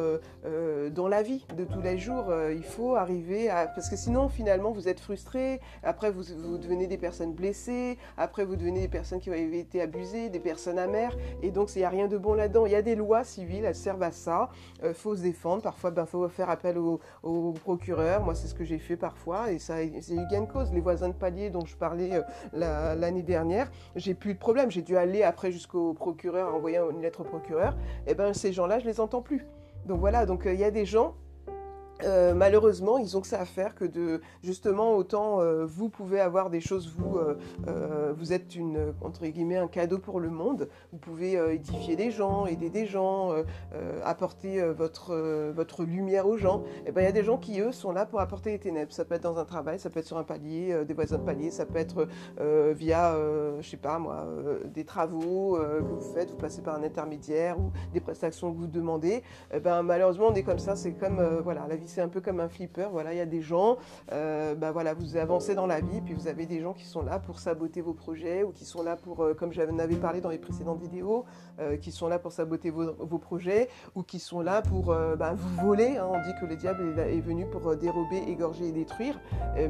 [0.45, 2.29] euh, dans la vie de tous les jours.
[2.29, 3.67] Euh, il faut arriver à...
[3.67, 6.23] Parce que sinon, finalement, vous êtes frustré, après vous,
[6.57, 7.64] devenez des personnes blessées,
[8.17, 11.79] après vous devenez des personnes qui ont été abusées, des personnes amères, et donc il
[11.79, 12.65] n'y a rien de bon là-dedans.
[12.65, 14.49] Il y a des lois civiles, elles servent à ça.
[14.79, 16.99] Il euh, faut se défendre, parfois il ben, faut faire appel au,
[17.63, 18.23] procureur.
[18.23, 20.71] Moi, c'est ce que j'ai fait parfois, et ça c'est eu gain de cause.
[20.73, 22.21] Les voisins de palier dont je parlais
[22.53, 24.71] l'année dernière, j'ai plus de problème.
[24.71, 27.75] J'ai dû aller après jusqu'au procureur, envoyer une lettre au procureur.
[28.07, 29.45] Et eh ben ces gens-là, je les entends plus.
[29.85, 31.15] Donc voilà, donc euh, il y a des gens
[32.03, 36.19] euh, malheureusement, ils ont que ça à faire que de justement autant euh, vous pouvez
[36.19, 37.17] avoir des choses vous
[37.67, 40.69] euh, vous êtes une entre guillemets un cadeau pour le monde.
[40.91, 43.33] Vous pouvez édifier des gens, aider des gens,
[44.03, 45.15] apporter votre
[45.51, 46.63] votre lumière aux gens.
[46.85, 48.59] Et eh ben il y a des gens qui eux sont là pour apporter les
[48.59, 48.91] ténèbres.
[48.91, 51.23] Ça peut être dans un travail, ça peut être sur un palier, des voisins de
[51.23, 53.15] palier, ça peut être via
[53.59, 54.25] je sais pas moi
[54.73, 58.67] des travaux que vous faites, vous passez par un intermédiaire ou des prestations que vous
[58.67, 59.07] demandez.
[59.07, 59.23] Et
[59.55, 62.21] eh ben malheureusement on est comme ça, c'est comme voilà la vie c'est un peu
[62.21, 62.89] comme un flipper.
[62.91, 63.77] Voilà, il y a des gens,
[64.11, 67.01] euh, bah voilà, vous avancez dans la vie, puis vous avez des gens qui sont
[67.01, 70.21] là pour saboter vos projets ou qui sont là pour, euh, comme j'en avais parlé
[70.21, 71.25] dans les précédentes vidéos,
[71.59, 75.65] euh, qui sont là pour saboter vos, projets ou qui sont là pour bah, vous
[75.65, 75.97] voler.
[75.97, 76.07] Hein.
[76.11, 79.19] On dit que le diable est, venu pour dérober, égorger et détruire,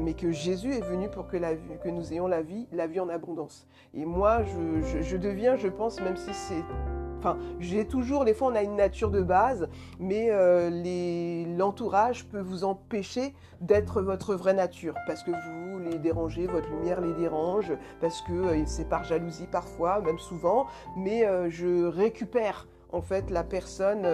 [0.00, 3.00] mais que Jésus est venu pour que, la, que nous ayons la vie, la vie
[3.00, 3.66] en abondance.
[3.94, 6.64] Et moi, je deviens, je pense, même si c'est
[7.18, 12.40] Enfin, j'ai toujours, des fois on a une nature de base, mais euh, l'entourage peut
[12.40, 17.72] vous empêcher d'être votre vraie nature, parce que vous les dérangez, votre lumière les dérange,
[18.00, 23.30] parce que euh, c'est par jalousie parfois, même souvent, mais euh, je récupère en fait
[23.30, 24.06] la personne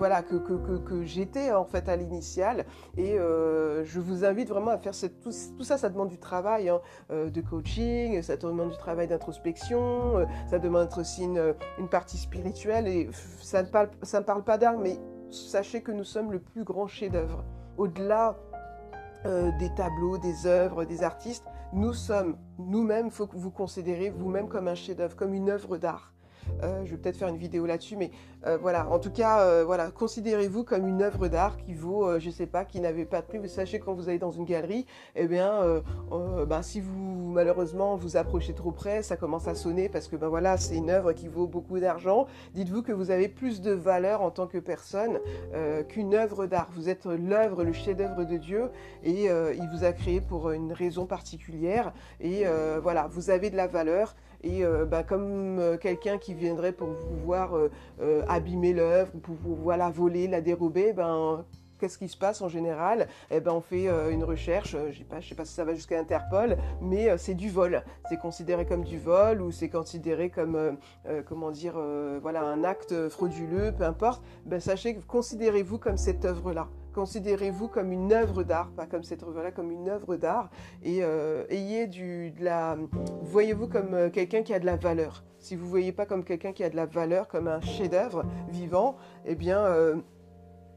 [0.00, 2.64] voilà, que, que, j'étais en fait à l'initial.
[2.96, 5.30] Et euh, je vous invite vraiment à faire tout,
[5.62, 10.24] ça, ça demande du travail hein, euh, de coaching, ça demande du travail d'introspection, euh,
[10.48, 12.88] ça demande aussi une, une, partie spirituelle.
[12.88, 13.10] Et
[13.42, 14.98] ça ne parle, ça ne parle pas d'art, mais
[15.30, 17.44] sachez que nous sommes le plus grand chef-d'œuvre.
[17.76, 18.36] Au-delà
[19.24, 24.66] des tableaux, des œuvres, des artistes, nous sommes nous-mêmes, faut que vous considérez vous-même comme
[24.66, 26.14] un chef-d'œuvre, comme une œuvre d'art.
[26.62, 28.10] Euh, je vais peut-être faire une vidéo là-dessus, mais
[28.46, 28.88] euh, voilà.
[28.90, 32.64] En tout cas, euh, voilà, considérez-vous comme une œuvre d'art qui vaut, je sais pas,
[32.64, 33.38] qui n'avait pas de prix.
[33.38, 34.86] Vous sachez quand vous allez dans une galerie,
[35.16, 35.82] eh bien,
[36.46, 40.28] ben, si vous malheureusement vous approchez trop près, ça commence à sonner parce que ben
[40.28, 42.26] voilà, c'est une œuvre qui vaut beaucoup d'argent.
[42.54, 45.20] Dites-vous que vous avez plus de valeur en tant que personne
[45.88, 46.68] qu'une œuvre d'art.
[46.74, 48.70] Vous êtes l'œuvre, le chef-d'œuvre de Dieu,
[49.04, 51.92] et il vous a créé pour une raison particulière.
[52.20, 52.44] Et
[52.82, 54.14] voilà, vous avez de la valeur.
[54.42, 59.34] Et euh, bah, comme euh, quelqu'un qui viendrait pour vous voir euh, abîmer l'œuvre, pour
[59.34, 61.44] vous voilà, voler, la dérober, ben,
[61.78, 63.08] qu'est-ce qui se passe en général?
[63.30, 66.56] Eh ben, on fait une recherche, je je sais pas si ça va jusqu'à Interpol,
[66.82, 67.82] mais c'est du vol.
[68.08, 70.76] C'est considéré comme du vol ou c'est considéré comme,
[71.26, 71.80] comment dire,
[72.20, 74.22] voilà, un acte frauduleux, peu importe.
[74.44, 76.68] Ben, sachez considérez-vous comme cette œuvre-là.
[76.94, 80.50] Considérez-vous comme une œuvre d'art, pas comme cette œuvre-là, comme une œuvre d'art,
[80.82, 82.76] et euh, ayez du, la,
[83.22, 85.22] voyez-vous comme euh, quelqu'un qui a de la valeur.
[85.38, 88.24] Si vous ne voyez pas comme quelqu'un qui a de la valeur, comme un chef-d'œuvre
[88.48, 89.96] vivant, eh bien, euh,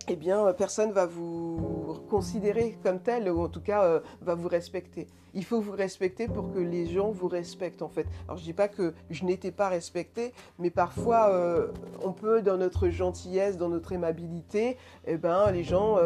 [0.10, 4.36] eh bien, euh, personne va vous considérer comme tel, ou en tout cas euh, va
[4.36, 5.08] vous respecter.
[5.34, 8.06] Il faut vous respecter pour que les gens vous respectent, en fait.
[8.28, 11.68] Alors, je dis pas que je n'étais pas respectée, mais parfois, euh,
[12.04, 15.98] on peut, dans notre gentillesse, dans notre aimabilité, eh ben, les gens,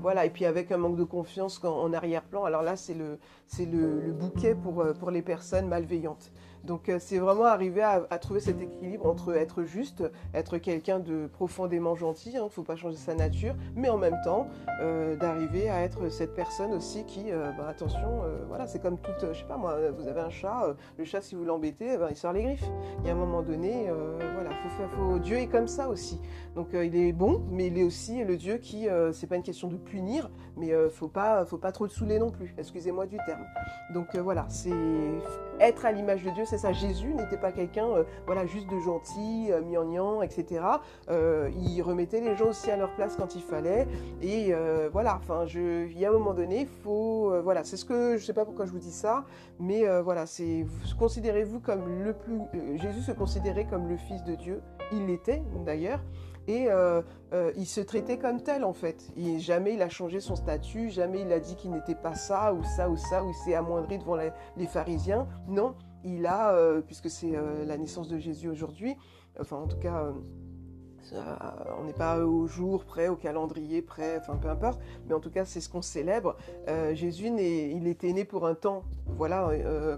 [0.00, 3.66] voilà, et puis avec un manque de confiance en, arrière-plan, alors là, c'est le, c'est
[3.66, 6.30] le, le, bouquet pour, pour les personnes malveillantes.
[6.64, 11.26] Donc euh, c'est vraiment arriver à, trouver cet équilibre entre être juste, être quelqu'un de
[11.26, 14.48] profondément gentil, il hein, ne faut pas changer sa nature, mais en même temps
[14.80, 19.32] euh, d'arriver à être cette personne aussi qui, euh, bah, attention, voilà, c'est comme toute,
[19.32, 22.08] je sais pas moi, vous avez un chat, le chat si vous l'embêtez, eh ben,
[22.10, 22.68] il sort les griffes.
[23.00, 23.86] Il y a un moment donné,
[24.18, 25.18] voilà, faut faut...
[25.18, 26.20] Dieu est comme ça aussi.
[26.54, 29.68] Donc il est bon, mais il est aussi le Dieu qui, c'est pas une question
[29.68, 32.54] de punir, mais faut pas, faut pas trop le saouler non plus.
[32.58, 33.44] Excusez-moi du terme.
[33.94, 34.70] Donc voilà, c'est
[35.60, 36.72] être à l'image de Dieu, c'est ça.
[36.72, 40.64] Jésus n'était pas quelqu'un, euh, voilà, juste de gentil, euh, etc.
[41.10, 43.86] Euh, il remettait les gens aussi à leur place quand il fallait.
[44.22, 44.52] Et
[44.92, 48.32] voilà, enfin, il y a un moment donné, faut, voilà, c'est ce que, je sais
[48.32, 49.24] pas pourquoi je vous dis ça,
[49.58, 50.64] mais voilà, c'est,
[50.98, 52.40] considérez-vous comme le plus,
[52.76, 54.62] Jésus se considérait comme le Fils de Dieu.
[54.92, 56.00] Il l'était d'ailleurs.
[56.48, 59.12] Et euh, euh, il se traitait comme tel en fait.
[59.38, 62.64] Jamais il a changé son statut, jamais il a dit qu'il n'était pas ça ou
[62.64, 65.28] ça ou ça, ou il s'est amoindri devant les, pharisiens.
[65.48, 65.74] Non,
[66.04, 67.32] il a, euh, puisque c'est
[67.66, 68.96] la naissance de Jésus aujourd'hui,
[69.38, 70.12] enfin en tout cas
[71.78, 75.30] on n'est pas au jour près, au calendrier près, enfin peu importe, mais en tout
[75.30, 76.36] cas c'est ce qu'on célèbre.
[76.68, 78.84] Euh, Jésus, il était né pour un temps,
[79.16, 79.96] voilà, euh,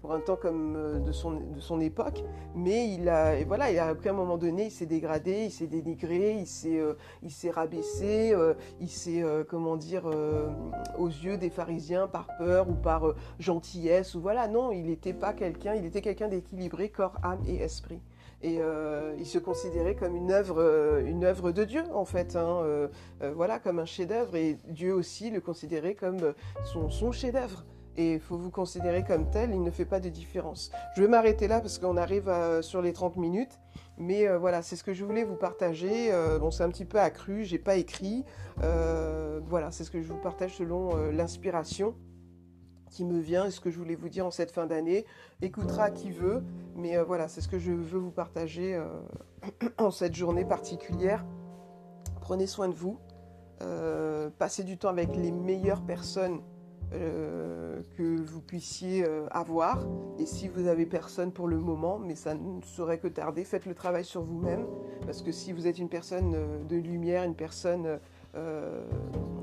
[0.00, 2.22] pour un temps comme euh, de son, époque,
[2.54, 5.50] mais il a, et voilà, il a, à un moment donné, il s'est dégradé, il
[5.50, 6.80] s'est dénigré, il s'est,
[7.22, 8.34] il s'est rabaissé,
[8.80, 10.04] il s'est, comment dire,
[10.98, 15.32] aux yeux des pharisiens par peur ou par gentillesse ou voilà, non, il n'était pas
[15.32, 18.00] quelqu'un, il était quelqu'un d'équilibré, corps, âme et esprit.
[18.42, 22.36] Et euh, il se considérait comme une œuvre, euh, une œuvre de Dieu, en fait.
[22.36, 22.88] Hein, euh,
[23.34, 24.34] voilà, comme un chef-d'œuvre.
[24.36, 26.32] Et Dieu aussi le considérait comme
[26.64, 27.64] son, chef-d'œuvre.
[27.96, 30.70] Et il faut vous considérer comme tel, il ne fait pas de différence.
[30.96, 33.58] Je vais m'arrêter là parce qu'on arrive sur les 30 minutes.
[33.98, 36.10] Mais voilà, c'est ce que je voulais vous partager.
[36.40, 38.24] bon, c'est un petit peu accru, j'ai pas écrit.
[38.56, 41.94] voilà, c'est ce que je vous partage selon l'inspiration
[42.90, 45.06] qui me vient et ce que je voulais vous dire en cette fin d'année.
[45.40, 46.42] Écoutera qui veut,
[46.76, 48.84] mais euh, voilà, c'est ce que je veux vous partager euh,
[49.78, 51.24] en cette journée particulière.
[52.20, 52.98] Prenez soin de vous,
[53.62, 56.40] euh, passez du temps avec les meilleures personnes
[56.92, 59.78] que vous puissiez avoir.
[60.18, 63.64] Et si vous avez personne pour le moment, mais ça ne saurait que tarder, faites
[63.64, 64.66] le travail sur vous-même,
[65.06, 66.34] parce que si vous êtes une personne
[66.66, 68.00] de lumière, une personne
[68.34, 68.84] euh,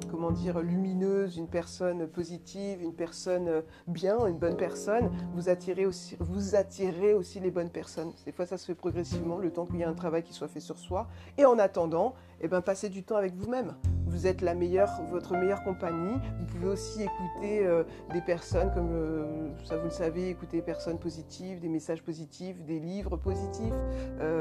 [0.10, 6.15] comment dire, lumineuse, une personne positive, une personne bien, une bonne personne, vous attirez aussi,
[6.19, 8.13] vous attirez aussi les bonnes personnes.
[8.26, 10.47] Des fois, ça se fait progressivement, le temps qu'il y ait un travail qui soit
[10.47, 11.08] fait sur soi.
[11.38, 13.76] Et en attendant, eh ben, passez du temps avec vous-même.
[14.06, 16.15] Vous êtes la meilleure, votre meilleure compagnie.
[16.39, 20.63] Vous pouvez aussi écouter euh, des personnes, comme euh, ça vous le savez, écouter des
[20.63, 23.73] personnes positives, des messages positifs, des livres positifs.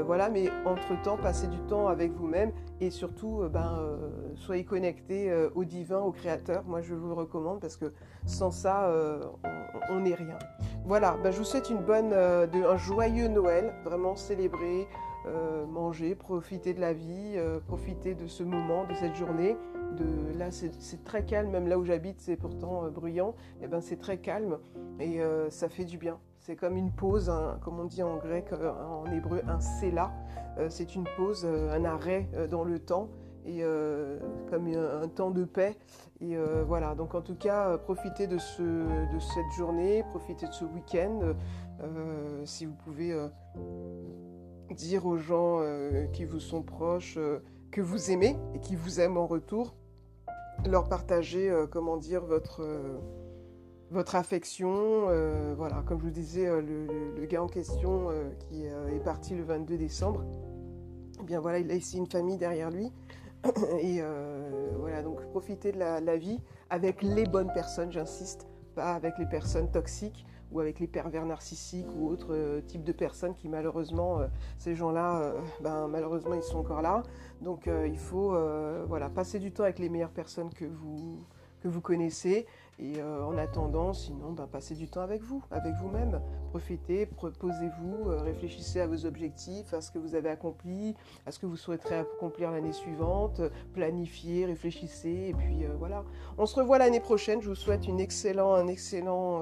[0.05, 3.97] voilà, mais entre-temps, passez du temps avec vous-même et surtout, ben,
[4.37, 6.63] soyez connectés euh, au divin, au créateur.
[6.65, 7.93] Moi, je vous le recommande parce que
[8.25, 9.21] sans ça, euh,
[9.89, 10.37] on n'est rien.
[10.85, 14.87] Voilà, ben, je vous souhaite une bonne, euh, un joyeux Noël, vraiment célébrer,
[15.67, 17.37] manger, profiter de la vie,
[17.67, 19.57] profiter de ce moment, de cette journée.
[20.37, 23.35] Là, c'est très calme, même là où j'habite, c'est pourtant bruyant.
[23.61, 24.57] Et eh ben, c'est très calme
[24.99, 26.19] et ça fait du bien.
[26.39, 27.31] C'est comme une pause,
[27.63, 30.13] comme on dit en grec, en hébreu, un sela.
[30.69, 33.09] c'est une pause, un arrêt dans le temps
[33.47, 35.75] et euh, comme un, temps de paix.
[36.19, 40.47] Et euh, voilà, donc en tout cas, euh, profitez de, ce, de cette journée, profitez
[40.47, 41.33] de ce week-end.
[42.43, 43.15] si vous pouvez
[44.73, 45.61] dire aux gens
[46.13, 47.17] qui vous sont proches
[47.71, 49.75] que vous aimez et qui vous aiment en retour,
[50.65, 52.65] leur partager, comment dire, votre
[53.89, 55.07] votre affection.
[55.55, 60.25] voilà, comme je vous disais, le, gars en question qui est parti le 22 décembre,
[61.19, 62.91] eh bien voilà, il a ici une famille derrière lui.
[63.79, 69.17] Et euh, voilà, donc profiter de la, vie avec les bonnes personnes, j'insiste, pas avec
[69.17, 74.21] les personnes toxiques ou avec les pervers narcissiques ou autres types de personnes qui malheureusement,
[74.57, 77.03] ces gens-là, ben, malheureusement, ils sont encore là.
[77.41, 78.35] Donc il faut
[78.87, 81.19] voilà, passer du temps avec les meilleures personnes que vous,
[81.61, 82.45] que vous connaissez
[82.79, 86.21] et euh, en attendant, sinon, ben, passez du temps avec vous, avec vous-même.
[86.51, 91.39] Profitez, posez-vous, euh, réfléchissez à vos objectifs, à ce que vous avez accompli, à ce
[91.39, 93.41] que vous souhaiterez accomplir l'année suivante.
[93.73, 96.03] Planifiez, réfléchissez, et puis euh, voilà.
[96.37, 97.41] On se revoit l'année prochaine.
[97.41, 99.41] Je vous souhaite une excellent, un excellent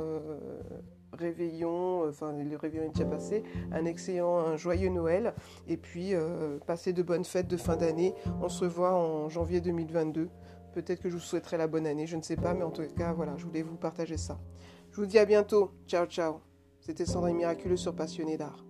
[1.16, 5.34] réveillon, enfin le réveillon est déjà passé, un excellent, un joyeux Noël,
[5.68, 6.14] et puis
[6.66, 8.14] passez de bonnes fêtes de fin d'année.
[8.42, 10.30] On se revoit en janvier 2022.
[10.74, 12.84] Peut-être que je vous souhaiterai la bonne année, je ne sais pas, mais en tout
[12.98, 14.40] cas, voilà, je voulais vous partager ça.
[14.92, 15.72] Je vous dis à bientôt.
[15.88, 16.42] Ciao, ciao.
[16.82, 18.65] C'était Sandrine Miraculeux sur Passionné d'art.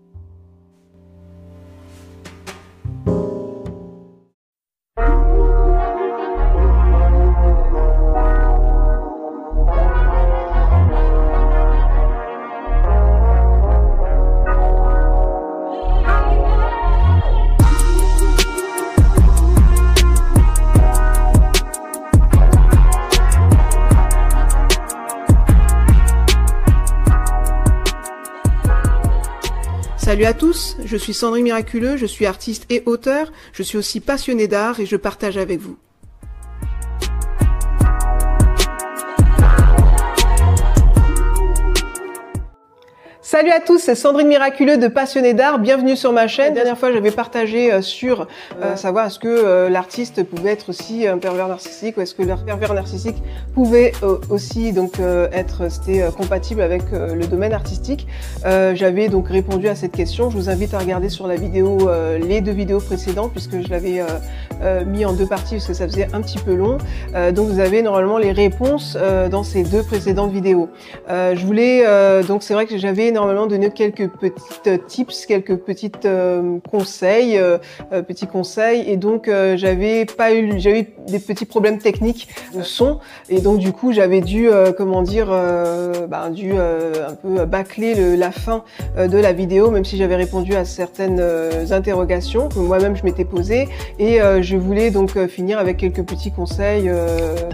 [30.15, 33.99] Salut à tous, je suis Sandrine Miraculeux, je suis artiste et auteur, je suis aussi
[33.99, 35.77] passionné d'art et je partage avec vous.
[43.55, 45.59] À tous, c'est Sandrine Miraculeux de Passionné d'art.
[45.59, 46.49] Bienvenue sur ma chaîne.
[46.49, 48.27] La dernière fois, j'avais partagé euh, sur
[48.61, 52.23] euh, savoir est-ce que euh, l'artiste pouvait être aussi un pervers narcissique ou est-ce que
[52.23, 53.15] leur pervers narcissique
[53.53, 53.93] pouvait
[54.29, 54.99] aussi donc
[55.31, 58.07] être c'était compatible avec le domaine artistique.
[58.43, 60.29] j'avais donc répondu à cette question.
[60.29, 61.89] Je vous invite à regarder sur la vidéo
[62.19, 64.01] les deux vidéos précédentes puisque je l'avais
[64.85, 66.77] mis en deux parties parce que ça faisait un petit peu long.
[67.33, 68.97] donc vous avez normalement les réponses
[69.31, 70.69] dans ces deux précédentes vidéos.
[71.07, 71.85] je voulais
[72.23, 73.11] donc c'est vrai que j'avais
[73.47, 77.57] donner quelques petites euh, tips, quelques petites euh, conseils, euh,
[78.07, 78.89] petits conseils.
[78.89, 83.59] Et donc j'avais pas eu, j'ai eu des petits problèmes techniques de son, et donc
[83.59, 88.63] du coup j'avais dû, comment dire, ben, dû un peu bâcler le, la fin
[88.97, 91.21] de la vidéo, même si j'avais répondu à certaines
[91.71, 93.67] interrogations que moi-même je m'étais posées.
[93.99, 96.89] Et je voulais donc finir avec quelques petits conseils,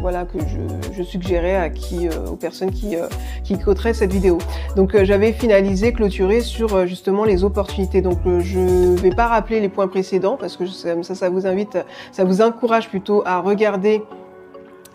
[0.02, 2.96] voilà que je, je, suggérais à qui, aux personnes qui
[3.44, 3.58] qui
[3.94, 4.38] cette vidéo.
[4.76, 8.02] Donc j'avais fini finaliser, clôturer sur euh, justement les opportunités.
[8.02, 11.78] Donc euh, je vais pas rappeler les points précédents parce que ça, ça vous invite,
[12.12, 14.04] ça vous encourage plutôt à regarder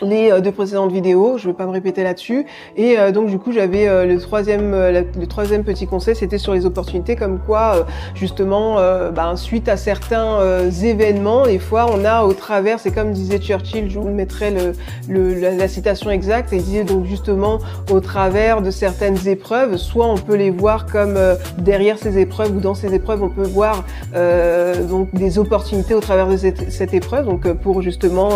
[0.02, 2.46] les euh, deux précédentes vidéos, je ne vais pas me répéter là-dessus.
[2.76, 6.54] Et euh, donc du coup, j'avais euh, le troisième, le troisième petit conseil, c'était sur
[6.54, 8.76] les opportunités, comme quoi justement,
[9.12, 10.40] ben, suite à certains
[10.82, 14.52] événements, des fois, on a au travers, c'est comme disait Churchill, je vous mettrai
[15.08, 17.58] le, la, citation exacte, il disait donc justement
[17.90, 21.18] au travers de certaines épreuves, soit on peut les voir comme
[21.58, 23.84] derrière ces épreuves ou dans ces épreuves, on peut voir
[24.88, 28.30] donc des opportunités au travers de cette, cette épreuve, donc pour justement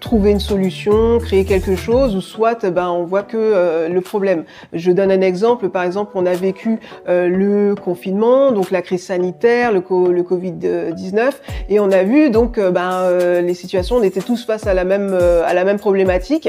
[0.00, 4.44] trouver une solution créer quelque chose, ou soit ben, on voit que euh, le problème.
[4.72, 9.04] Je donne un exemple, par exemple, on a vécu euh, le confinement, donc la crise
[9.04, 11.32] sanitaire, le, le Covid-19,
[11.68, 14.84] et on a vu donc euh, ben, les situations, on était tous face à la
[14.84, 16.48] même, à la même problématique,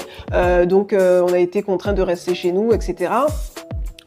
[0.66, 3.10] donc on a été contraints de rester chez nous, etc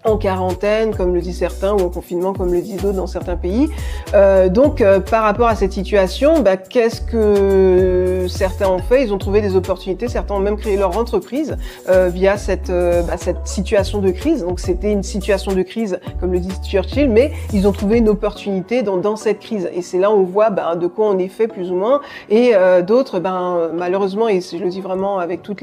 [0.05, 3.37] en quarantaine, comme le disent certains, ou en confinement, comme le disent d'autres dans certains
[3.37, 3.69] pays.
[4.15, 9.03] Euh, donc, euh, par rapport à cette situation, bah, qu'est-ce que certains ont fait?
[9.03, 10.09] Ils ont trouvé des opportunités.
[10.09, 11.57] Certains ont même créé leur entreprise
[11.89, 14.45] euh, via cette, euh, bah, cette situation de crise.
[14.45, 18.09] Donc, c'était une situation de crise, comme le dit Churchill, mais ils ont trouvé une
[18.09, 19.69] opportunité dans, dans cette crise.
[19.75, 22.01] Et c'est là où on voit bah, de quoi on est fait plus ou moins.
[22.31, 25.63] Et euh, d'autres, ben malheureusement, et je le dis vraiment avec toute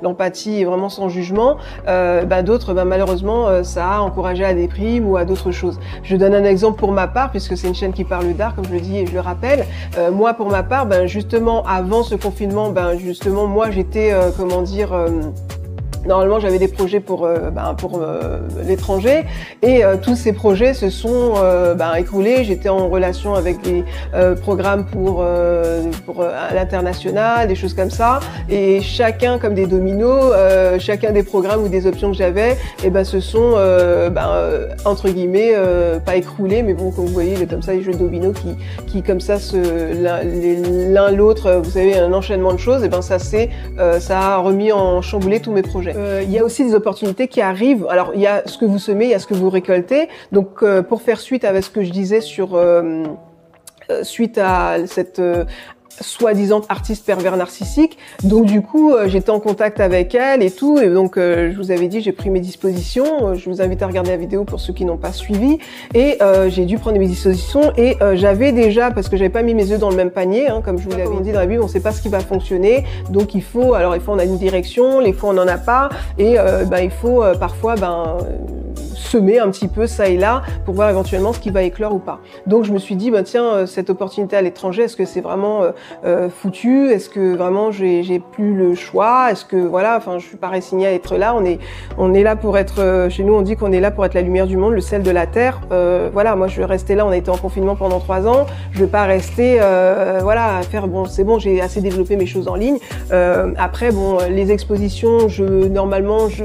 [0.00, 5.06] l'empathie et vraiment sans jugement, ben, d'autres, ben, malheureusement, ça à encourager à des primes
[5.08, 5.78] ou à d'autres choses.
[6.02, 8.66] Je donne un exemple pour ma part, puisque c'est une chaîne qui parle d'art, comme
[8.66, 9.66] je le dis et je le rappelle.
[9.98, 14.30] Euh, moi, pour ma part, ben, justement, avant ce confinement, ben, justement, moi, j'étais, euh,
[14.36, 14.90] comment dire...
[16.04, 19.24] Euh, Normalement, j'avais des projets pour euh, ben, pour euh, l'étranger
[19.62, 21.34] et euh, tous ces projets se sont
[21.76, 22.44] ben, écroulés.
[22.44, 23.84] J'étais en relation avec des
[24.42, 25.24] programmes pour
[26.06, 28.20] pour l'international, des choses comme ça.
[28.48, 30.32] Et chacun, comme des dominos,
[30.78, 34.28] chacun des programmes ou des options que j'avais, et eh ben se sont ben,
[34.84, 35.52] entre guillemets
[36.04, 38.54] pas écroulés, mais bon, comme vous voyez, comme ça les jeux de dominos qui
[38.86, 42.84] qui comme ça l'un l'autre, vous savez, un enchaînement de choses.
[42.84, 43.50] Et ben ça c'est
[43.98, 45.93] ça a remis en chamboulé tous mes projets.
[45.94, 47.86] Euh, il y a aussi des opportunités qui arrivent.
[47.88, 50.08] Alors, il y a ce que vous semez, il y a ce que vous récoltez.
[50.32, 53.04] Donc, euh, pour faire suite avec ce que je disais sur euh,
[54.02, 55.20] suite à cette
[56.00, 57.98] soi-disant artiste pervers narcissique.
[58.22, 60.78] Donc du coup, euh, j'étais en contact avec elle et tout.
[60.78, 63.28] Et donc, euh, je vous avais dit, j'ai pris mes dispositions.
[63.28, 65.58] Euh, je vous invite à regarder la vidéo pour ceux qui n'ont pas suivi.
[65.94, 66.18] Et
[66.48, 67.72] j'ai dû prendre mes dispositions.
[67.76, 70.60] Et j'avais déjà, parce que j'avais pas mis mes œufs dans le même panier, hein,
[70.64, 72.84] comme je vous l'avais dit dans la Bible, on sait pas ce qui va fonctionner.
[73.10, 75.58] Donc il faut, alors il faut on a une direction, les fois on n'en a
[75.58, 75.90] pas.
[76.18, 76.36] Et
[76.66, 78.18] ben, il faut parfois ben,
[78.94, 81.98] semer un petit peu ça et là pour voir éventuellement ce qui va éclore ou
[81.98, 82.20] pas.
[82.46, 85.62] Donc je me suis dit, ben, tiens, cette opportunité à l'étranger, est-ce que c'est vraiment
[86.04, 90.36] euh, foutu Est-ce que vraiment j'ai plus le choix Est-ce que voilà, enfin, je suis
[90.36, 91.34] pas résignée à être là.
[91.34, 91.58] On est,
[91.98, 92.80] on est là pour être.
[92.80, 94.80] Euh, chez nous, on dit qu'on est là pour être la lumière du monde, le
[94.80, 95.60] sel de la terre.
[95.72, 97.06] Euh, voilà, moi, je vais rester là.
[97.06, 98.46] On a été en confinement pendant trois ans.
[98.72, 99.58] Je vais pas rester,
[100.22, 101.04] voilà, à faire bon.
[101.04, 102.78] C'est bon, j'ai assez développé mes choses en ligne.
[103.56, 106.44] après, bon, les expositions, je normalement, je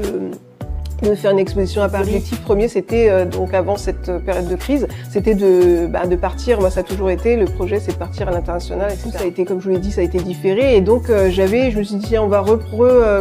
[1.02, 2.06] de faire une exposition à Paris.
[2.06, 6.16] L'objectif premier, c'était euh, donc avant cette euh, période de crise, c'était de, bah, de
[6.16, 6.60] partir.
[6.60, 8.92] Moi, ça a toujours été le projet, c'est de partir à l'international.
[8.92, 10.76] Et ça a été, comme je vous l'ai dit, ça a été différé.
[10.76, 12.44] Et donc euh, j'avais, je me suis dit, tiens, on va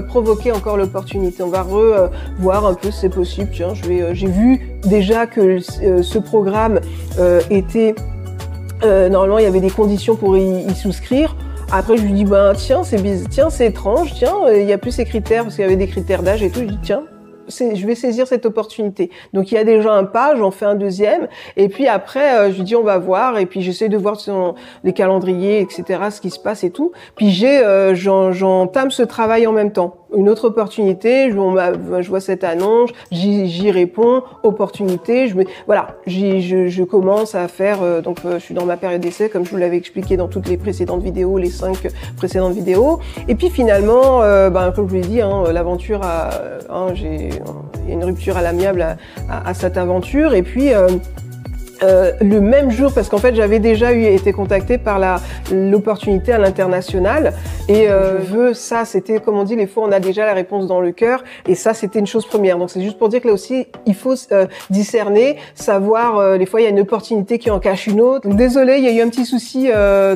[0.08, 1.44] provoquer encore l'opportunité.
[1.44, 3.50] On va revoir un peu si c'est possible.
[3.54, 6.80] Tiens, je vais, j'ai vu déjà que ce programme
[7.50, 7.96] était
[8.82, 11.36] normalement il y avait des conditions pour y, y souscrire.
[11.72, 14.92] Après, je lui dis, ben, tiens, c'est tiens, c'est étrange, tiens, il y a plus
[14.92, 16.62] ces critères, parce qu'il y avait des critères d'âge et tout.
[16.62, 17.04] Je dis, tiens,
[17.50, 19.10] je vais saisir cette opportunité.
[19.34, 21.28] Donc il y a déjà un pas, j'en fais un deuxième,
[21.58, 24.20] et puis après euh, je lui dis on va voir, et puis j'essaie de voir
[24.20, 26.92] son, les calendriers, etc., ce qui se passe et tout.
[27.16, 32.20] Puis j'ai, euh, j'entame ce travail en même temps une autre opportunité, je, je vois
[32.20, 35.36] cette annonce, j'y réponds, opportunité, je,
[35.66, 39.46] voilà, je, commence à faire, euh, donc euh, je suis dans ma période d'essai, comme
[39.46, 41.88] je vous l'avais expliqué dans toutes les précédentes vidéos, les cinq
[42.18, 46.94] précédentes vidéos, et puis finalement, euh, ben, comme je vous l'ai dit, hein, l'aventure, hein,
[46.96, 48.82] il a une rupture à l'amiable
[49.30, 50.72] à, à, cette aventure, et puis
[51.84, 55.22] euh, le même jour, parce qu'en fait j'avais déjà eu été contactée par la
[55.52, 57.34] l'opportunité à l'international
[57.68, 60.34] et euh, je veux ça, c'était comme on dit, les fois on a déjà la
[60.34, 62.58] réponse dans le cœur et ça c'était une chose première.
[62.58, 66.46] Donc c'est juste pour dire que là aussi il faut euh, discerner, savoir euh, les
[66.46, 68.28] fois il y a une opportunité qui en cache une autre.
[68.28, 69.70] Donc, désolé, il y a eu un petit souci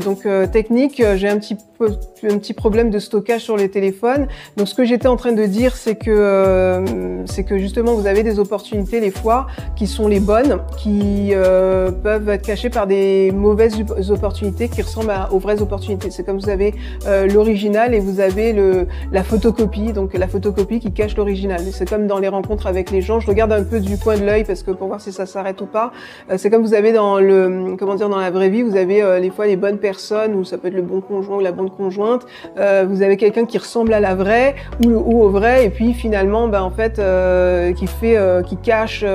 [0.03, 1.57] donc technique, j'ai un petit
[1.88, 4.27] un petit problème de stockage sur les téléphones.
[4.57, 8.23] Donc ce que j'étais en train de dire, c'est que euh, que justement vous avez
[8.23, 13.31] des opportunités les fois qui sont les bonnes, qui euh, peuvent être cachées par des
[13.31, 13.75] mauvaises
[14.09, 16.09] opportunités qui ressemblent aux vraies opportunités.
[16.09, 16.73] C'est comme vous avez
[17.05, 21.59] euh, l'original et vous avez le la photocopie, donc la photocopie qui cache l'original.
[21.71, 23.19] C'est comme dans les rencontres avec les gens.
[23.19, 25.59] Je regarde un peu du coin de l'œil parce que pour voir si ça s'arrête
[25.61, 25.91] ou pas.
[26.38, 29.29] c'est comme vous avez dans le comment dire dans la vraie vie, vous avez les
[29.29, 32.26] fois les bonnes personnes ou ça peut être le bon conjoint ou la bonne conjointe,
[32.57, 34.55] euh, vous avez quelqu'un qui ressemble à la vraie
[34.86, 39.05] ou, au vrai, et puis finalement, ben, en fait, euh, qui fait, euh, qui cache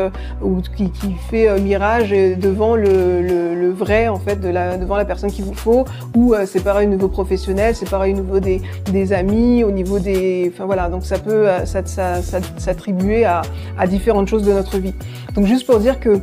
[0.43, 5.55] ou qui, qui fait mirage devant le, vrai, en fait, devant la personne qu'il vous
[5.55, 5.85] faut.
[6.17, 10.51] Ou c'est pareil au niveau professionnel, c'est pareil au niveau des, amis, au niveau des,
[10.53, 13.43] enfin voilà, donc ça peut s'attribuer à
[13.87, 14.95] différentes choses de notre vie.
[15.35, 16.21] Donc juste pour dire que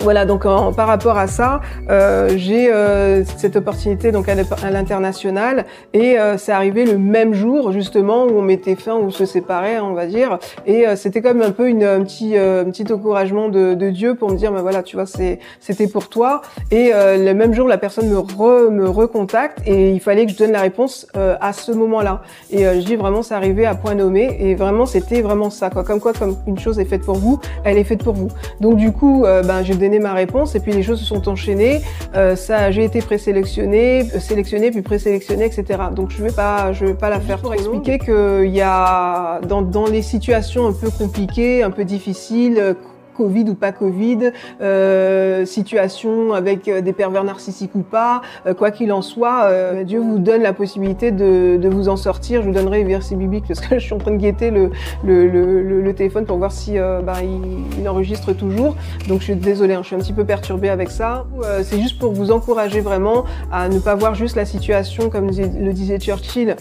[0.00, 4.34] voilà, donc par rapport à ça, euh, j'ai euh, cette opportunité donc à,
[4.70, 9.10] l'international et euh, c'est arrivé le même jour justement où on mettait fin, où on
[9.10, 12.64] se séparait, on va dire, et euh, c'était comme un peu une, un petit, un
[12.64, 16.42] petit encouragement de, de, Dieu pour me dire, ben voilà, tu vois, c'était pour toi.
[16.70, 20.36] Et le même jour, la personne me, re, me recontacte et il fallait que je
[20.36, 22.22] donne la réponse à ce moment-là.
[22.50, 25.84] Et je dis vraiment, c'est arrivé à point nommé et vraiment, c'était vraiment ça, quoi.
[25.84, 28.28] Comme quoi, comme une chose est faite pour vous, elle est faite pour vous.
[28.60, 31.80] Donc du coup, ben j'ai ma réponse et puis les choses se sont enchaînées.
[32.14, 35.64] Euh, ça, j'ai été présélectionné, euh, sélectionné puis présélectionné, etc.
[35.94, 39.62] Donc je vais pas, je vais pas la faire pour expliquer qu'il y a dans,
[39.62, 42.76] dans les situations un peu compliquées, un peu difficiles
[43.18, 44.30] Covid ou pas Covid,
[44.62, 49.82] euh, situation avec euh, des pervers narcissiques ou pas, euh, quoi qu'il en soit, euh,
[49.82, 52.42] Dieu vous donne la possibilité de, de, vous en sortir.
[52.42, 54.70] Je vous donnerai les versets bibliques parce que je suis en train de guetter le,
[55.04, 58.76] le, le, le téléphone pour voir si bah, il, il, enregistre toujours.
[59.08, 61.26] Donc je suis désolée, hein, je suis un petit peu perturbée avec ça.
[61.62, 65.72] C'est juste pour vous encourager vraiment à ne pas voir juste la situation comme le
[65.72, 66.56] disait Churchill,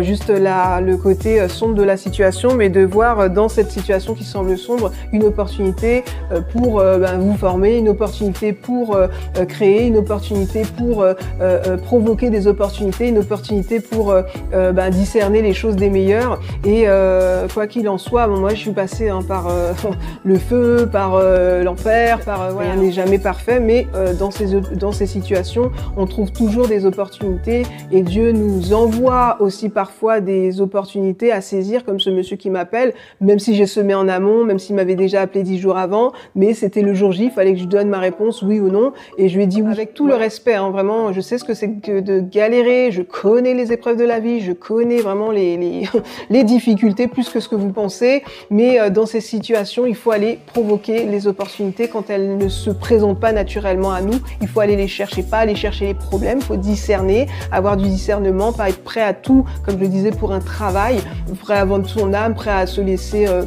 [0.00, 4.24] juste la, le côté sombre de la situation, mais de voir dans cette situation qui
[4.24, 5.99] semble sombre une opportunité
[6.32, 9.08] euh, pour euh, ben, vous former, une opportunité pour euh,
[9.48, 11.04] créer, une opportunité pour
[11.84, 14.14] provoquer des opportunités, une opportunité pour
[14.52, 16.40] ben, discerner les choses des meilleures.
[16.64, 16.86] Et
[17.52, 19.48] quoi qu'il en soit, moi je suis passée hein, par
[20.24, 21.20] le feu, par
[21.62, 23.86] l'enfer, par voilà, on n'est jamais parfait, mais
[24.18, 27.62] dans ces dans ces situations, on trouve toujours des opportunités.
[27.90, 32.94] Et Dieu nous envoie aussi parfois des opportunités à saisir, comme ce monsieur qui m'appelle,
[33.20, 36.12] même si j'ai semé en amont, même s'il m'avait déjà appelé dix jours avant avant,
[36.36, 38.92] mais c'était le jour J, il fallait que je donne ma réponse oui ou non,
[39.18, 39.72] et je lui ai dit oui.
[39.72, 43.02] Avec tout le respect, hein, vraiment, je sais ce que c'est que de galérer, je
[43.02, 45.88] connais les épreuves de la vie, je connais vraiment les, les,
[46.30, 50.12] les difficultés plus que ce que vous pensez, mais euh, dans ces situations, il faut
[50.12, 54.18] aller provoquer les opportunités quand elles ne se présentent pas naturellement à nous.
[54.40, 57.88] Il faut aller les chercher, pas aller chercher les problèmes, il faut discerner, avoir du
[57.88, 60.98] discernement, pas être prêt à tout, comme je le disais, pour un travail,
[61.40, 63.42] prêt à vendre son âme, prêt à se laisser euh,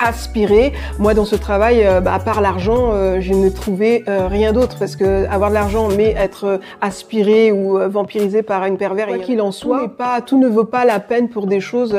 [0.00, 0.72] aspirer.
[0.98, 4.52] Moi, dans ce travail, euh, bah, à part l'argent, euh, je ne trouvais euh, rien
[4.52, 9.18] d'autre parce que avoir de l'argent, mais être aspiré ou vampirisé par une pervers, quoi
[9.18, 11.96] qu'il en soit, tout, pas, tout ne vaut pas la peine pour des choses.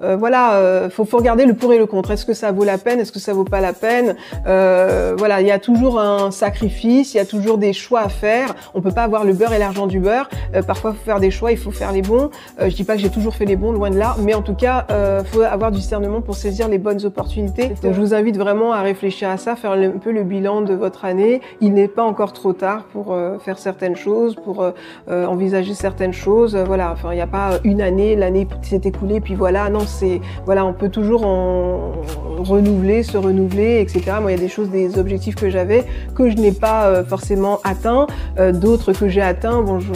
[0.00, 2.10] voilà, faut, faut regarder le pour et le contre.
[2.10, 3.00] Est-ce que ça vaut la peine?
[3.00, 4.16] Est-ce que ça vaut pas la peine?
[4.44, 8.54] Voilà, il y a toujours un sacrifice, il y a toujours des choix à faire.
[8.74, 10.28] On peut pas avoir le beurre et l'argent du beurre.
[10.66, 12.30] parfois, faut faire des choix, il faut faire les bons.
[12.60, 14.54] je dis pas que j'ai toujours fait les bons, loin de là, mais en tout
[14.54, 14.86] cas,
[15.32, 18.82] faut avoir du discernement pour saisir les bonnes opportunités donc je vous invite vraiment à
[18.82, 21.40] réfléchir à ça, faire un peu le bilan de votre année.
[21.60, 24.72] Il n'est pas encore trop tard pour euh, faire certaines choses, pour euh,
[25.08, 26.56] euh, envisager certaines choses.
[26.56, 29.70] Voilà, enfin il n'y a pas une année, l'année s'est écoulée, puis voilà.
[29.70, 31.92] Non, c'est voilà, on peut toujours en
[32.38, 34.16] renouveler, se renouveler, etc.
[34.20, 37.60] Moi, il y a des choses, des objectifs que j'avais que je n'ai pas forcément
[37.64, 38.06] atteints,
[38.52, 39.62] d'autres que j'ai atteints.
[39.62, 39.92] Bon, je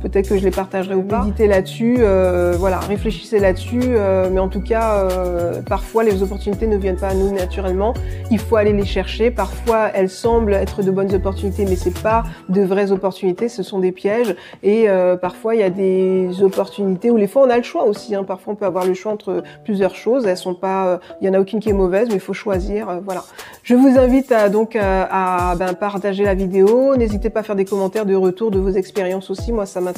[0.00, 1.24] Peut-être que je les partagerai ou pas.
[1.24, 3.80] Méditez là-dessus, euh, voilà, réfléchissez là-dessus.
[3.82, 7.92] Euh, mais en tout cas, euh, parfois les opportunités ne viennent pas à nous naturellement.
[8.30, 9.30] Il faut aller les chercher.
[9.30, 13.48] Parfois, elles semblent être de bonnes opportunités, mais c'est pas de vraies opportunités.
[13.48, 14.34] Ce sont des pièges.
[14.62, 14.86] Et
[15.20, 18.14] parfois, il y a des opportunités où les fois on a le choix aussi.
[18.14, 18.24] Hein.
[18.24, 20.26] Parfois, on peut avoir le choix entre plusieurs choses.
[20.26, 23.00] Elles sont pas, il y en a aucune qui est mauvaise, mais il faut choisir.
[23.04, 23.24] voilà.
[23.62, 26.96] Je vous invite à donc à, ben, partager la vidéo.
[26.96, 29.52] N'hésitez pas à faire des commentaires de retour de vos expériences aussi.
[29.52, 29.89] Moi, ça m'a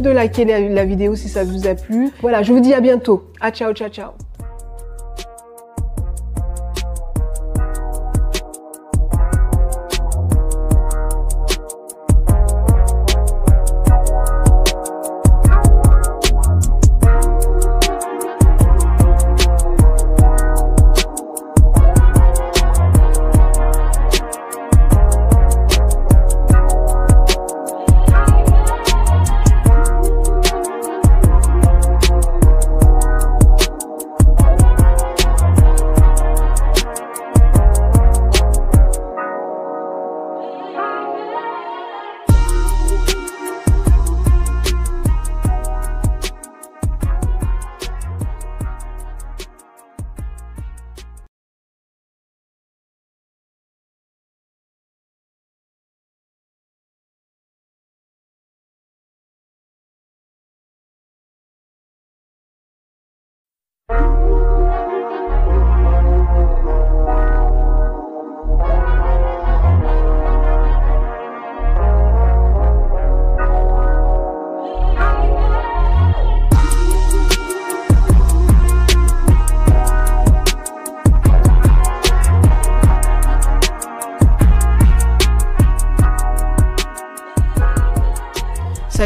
[0.00, 2.10] de liker la, vidéo si ça vous a plu.
[2.20, 3.30] Voilà, je vous dis à bientôt.
[3.40, 4.10] À ciao, ciao, ciao.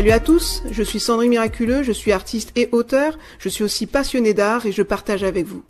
[0.04, 3.86] Salut à tous, je suis Sandrine Miraculeux, je suis artiste et auteur, je suis aussi
[3.86, 5.64] passionné d'art et je partage avec vous.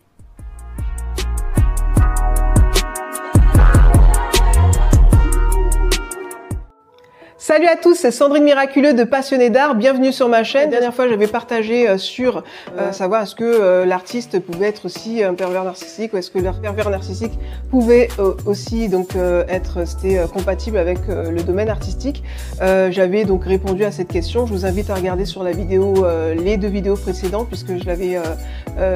[7.47, 9.74] Salut à tous, c'est Sandrine Miraculeux de Passionné d'art.
[9.74, 10.70] Bienvenue sur ma chaîne.
[10.70, 12.42] La dernière fois, j'avais partagé euh, sur
[12.78, 16.38] euh, savoir est-ce que euh, l'artiste pouvait être aussi un pervers narcissique ou est-ce que
[16.38, 17.38] leur pervers narcissique
[17.70, 18.09] pouvait
[18.47, 19.11] aussi donc
[19.49, 22.22] être c'était compatible avec le domaine artistique.
[22.61, 24.47] j'avais donc répondu à cette question.
[24.47, 28.18] Je vous invite à regarder sur la vidéo les deux vidéos précédentes puisque je l'avais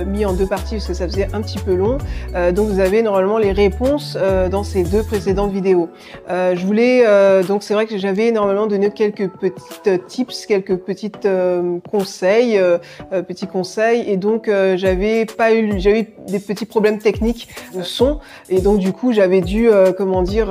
[0.06, 1.98] mis en deux parties parce que ça faisait un petit peu long.
[2.52, 4.16] donc vous avez normalement les réponses
[4.50, 5.88] dans ces deux précédentes vidéos.
[6.28, 7.04] je voulais
[7.42, 12.78] donc c'est vrai que j'avais donner quelques petites euh, tips, quelques petites euh, conseils, euh,
[13.26, 14.04] petits conseils.
[14.08, 18.18] Et donc j'avais pas eu, j'ai eu des petits problèmes techniques de son,
[18.48, 20.48] et donc du coup j'avais dû, comment dire,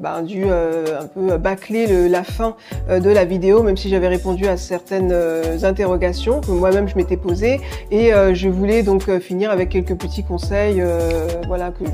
[0.00, 2.56] ben, dû un peu bâcler la fin
[2.88, 5.14] de la vidéo, même si j'avais répondu à certaines
[5.62, 7.60] interrogations que moi-même je m'étais posées.
[7.90, 10.82] Et je voulais donc finir avec quelques petits conseils,
[11.46, 11.84] voilà que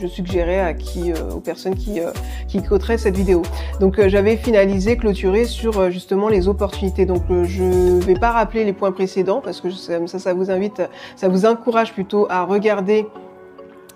[0.00, 2.00] je, suggérais à qui, aux personnes qui
[2.46, 3.42] qui écouteraient cette vidéo.
[3.80, 4.57] Donc j'avais finalement
[4.96, 7.06] clôturé sur euh, justement les opportunités.
[7.06, 10.50] Donc euh, je ne vais pas rappeler les points précédents parce que ça, ça vous
[10.50, 10.82] invite,
[11.16, 13.06] ça vous encourage plutôt à regarder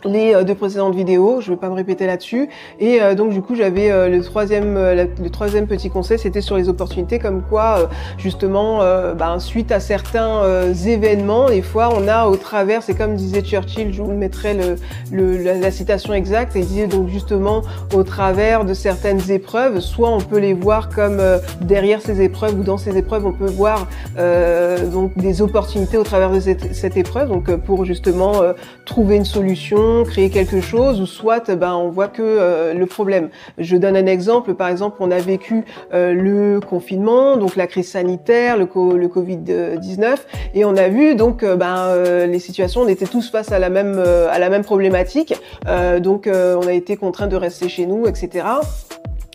[0.04, 2.48] les euh, deux précédentes vidéos, je ne vais pas me répéter là-dessus.
[2.80, 6.56] Et euh, donc du coup, j'avais euh, le troisième, le troisième petit conseil, c'était sur
[6.56, 7.88] les opportunités, comme quoi
[8.18, 8.80] justement,
[9.14, 10.42] ben, suite à certains
[10.86, 14.56] événements, des fois, on a au travers, c'est comme disait Churchill, je vous mettrai
[15.12, 17.62] le, la, citation exacte, et il disait donc justement
[17.94, 21.20] au travers de certaines épreuves, soit on peut les voir comme
[21.60, 23.86] derrière ces épreuves ou dans ces épreuves, on peut voir
[24.92, 28.32] donc des opportunités au travers de cette, cette épreuve, donc pour justement
[28.84, 33.28] trouver une solution créer quelque chose, ou soit ben, on voit que euh, le problème.
[33.58, 37.88] Je donne un exemple, par exemple, on a vécu euh, le confinement, donc la crise
[37.88, 38.64] sanitaire, le,
[38.96, 40.16] le Covid-19,
[40.54, 43.70] et on a vu donc euh, ben, les situations, on était tous face à la
[43.70, 45.34] même, à la même problématique,
[46.00, 48.44] donc on a été contraints de rester chez nous, etc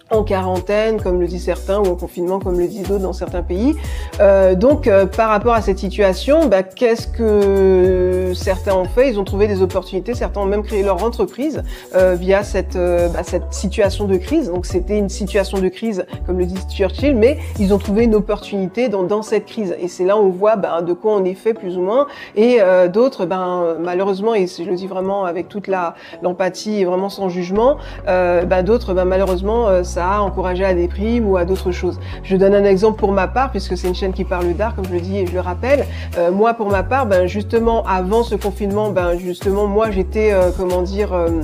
[0.09, 3.41] en quarantaine, comme le disent certains, ou en confinement, comme le disent d'autres dans certains
[3.41, 3.75] pays.
[4.19, 9.09] Euh, donc, euh, par rapport à cette situation, bah, qu'est-ce que certains ont fait?
[9.09, 10.13] Ils ont trouvé des opportunités.
[10.13, 11.61] Certains ont même créé leur entreprise
[11.95, 14.49] euh, via cette, euh, bah, cette situation de crise.
[14.49, 18.15] Donc, c'était une situation de crise, comme le dit Churchill, mais ils ont trouvé une
[18.15, 19.75] opportunité dans, dans cette crise.
[19.79, 22.07] Et c'est là où on voit bah, de quoi on est fait plus ou moins.
[22.35, 26.85] Et euh, d'autres, ben, malheureusement, et je le dis vraiment avec toute la l'empathie et
[26.85, 31.71] vraiment sans jugement, ben, d'autres, ben, malheureusement, a encouragé à des primes ou à d'autres
[31.71, 31.99] choses.
[32.23, 34.85] Je donne un exemple pour ma part, puisque c'est une chaîne qui parle d'art, comme
[34.85, 35.85] je le dis et je le rappelle.
[36.17, 40.51] Euh, moi, pour ma part, ben, justement, avant ce confinement, ben, justement, moi, j'étais, euh,
[40.55, 41.41] comment dire, euh,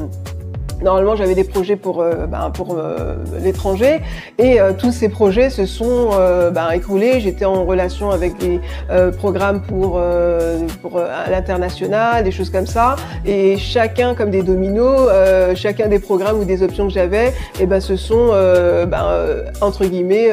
[0.83, 4.01] Normalement, j'avais des projets pour, euh, ben, pour euh, l'étranger
[4.37, 6.09] et euh, tous ces projets se sont
[6.53, 7.21] ben, écroulés.
[7.21, 8.59] J'étais en relation avec des
[9.17, 10.01] programmes pour,
[10.81, 12.95] pour l'international, des choses comme ça.
[13.25, 15.09] Et chacun, comme des dominos,
[15.55, 18.27] chacun des programmes ou des options que j'avais, et eh ben, se sont,
[18.87, 19.05] ben,
[19.61, 20.29] entre guillemets,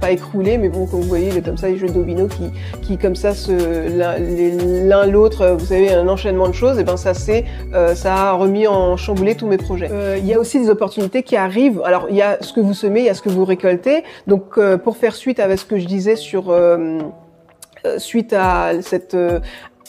[0.00, 2.50] pas écroulés, mais bon, comme vous voyez, comme ça, les jeux de dominos qui,
[2.80, 8.14] qui comme ça, l'un l'autre, vous savez, un enchaînement de choses, et ben ça, ça
[8.14, 9.91] a remis en chamboulé tous mes projets.
[9.92, 11.82] Euh, il y a aussi des opportunités qui arrivent.
[11.84, 14.04] Alors, il y a ce que vous semez, il y a ce que vous récoltez.
[14.26, 16.98] Donc, euh, pour faire suite avec ce que je disais sur euh,
[17.98, 19.16] suite à cette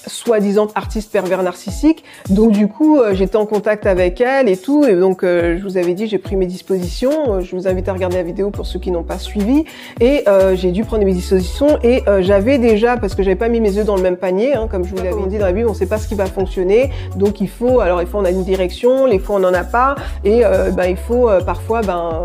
[0.08, 2.04] soi-disant artiste pervers narcissique.
[2.30, 4.86] Donc du coup, euh, j'étais en contact avec elle et tout.
[4.86, 7.36] Et donc, euh, je vous avais dit, j'ai pris mes dispositions.
[7.36, 9.66] Euh, je vous invite à regarder la vidéo pour ceux qui n'ont pas suivi.
[10.00, 10.26] Et
[10.56, 11.80] j'ai dû prendre mes dispositions.
[11.84, 14.68] Et j'avais déjà, parce que j'avais pas mis mes œufs dans le même panier, hein,
[14.70, 16.90] comme je vous l'avais dit dans la Bible, on sait pas ce qui va fonctionner.
[17.16, 19.64] Donc il faut, alors il faut on a une direction, les fois on n'en a
[19.64, 19.96] pas.
[20.24, 20.42] Et
[20.76, 22.24] ben, il faut parfois ben,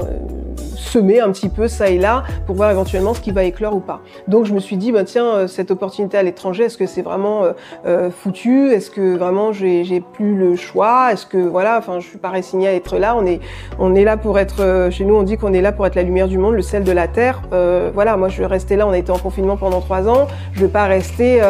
[0.76, 3.80] semer un petit peu ça et là pour voir éventuellement ce qui va éclore ou
[3.80, 4.00] pas.
[4.26, 7.44] Donc je me suis dit, ben, tiens, cette opportunité à l'étranger, est-ce que c'est vraiment
[7.86, 12.18] euh, foutu Est-ce que vraiment j'ai plus le choix Est-ce que voilà, enfin, je suis
[12.18, 13.16] pas résignée à être là.
[13.16, 13.40] On est,
[13.78, 14.62] on est là pour être.
[14.62, 16.62] Euh, chez nous, on dit qu'on est là pour être la lumière du monde, le
[16.62, 17.42] sel de la terre.
[17.52, 18.86] Euh, voilà, moi, je vais rester là.
[18.86, 20.26] On a été en confinement pendant trois ans.
[20.52, 21.40] Je vais pas rester,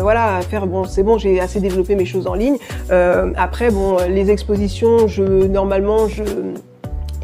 [0.00, 0.84] voilà, à faire bon.
[0.84, 2.56] C'est bon, j'ai assez développé mes choses en ligne.
[3.36, 6.22] après, bon, les expositions, je normalement, je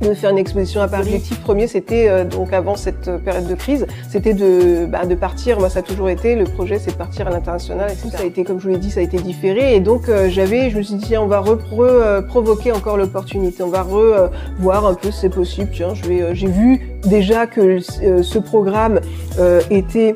[0.02, 1.04] de faire une exposition à Paris.
[1.04, 5.14] L'objectif premier, c'était euh, donc avant cette euh, période de crise, c'était de, bah, de
[5.14, 5.58] partir.
[5.58, 7.90] Moi, ça a toujours été le projet, c'est de partir à l'international.
[7.90, 9.74] Et ça a été, comme je vous l'ai dit, ça a été différé.
[9.74, 11.42] Et donc euh, j'avais, je me suis dit, on va
[12.28, 13.62] provoquer encore l'opportunité.
[13.62, 15.70] On va revoir un peu si c'est possible.
[15.72, 19.00] Tiens, je vais, j'ai vu déjà que ce programme
[19.70, 20.14] était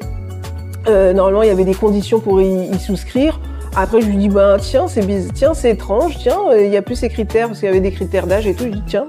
[0.84, 3.41] normalement il y avait des conditions pour y, y souscrire.
[3.78, 6.97] Après, je lui dis, ben, tiens, c'est tiens, c'est étrange, tiens, il y a plus
[6.97, 8.64] ces critères, parce qu'il y avait des critères d'âge et tout.
[8.64, 9.07] Je dis, tiens,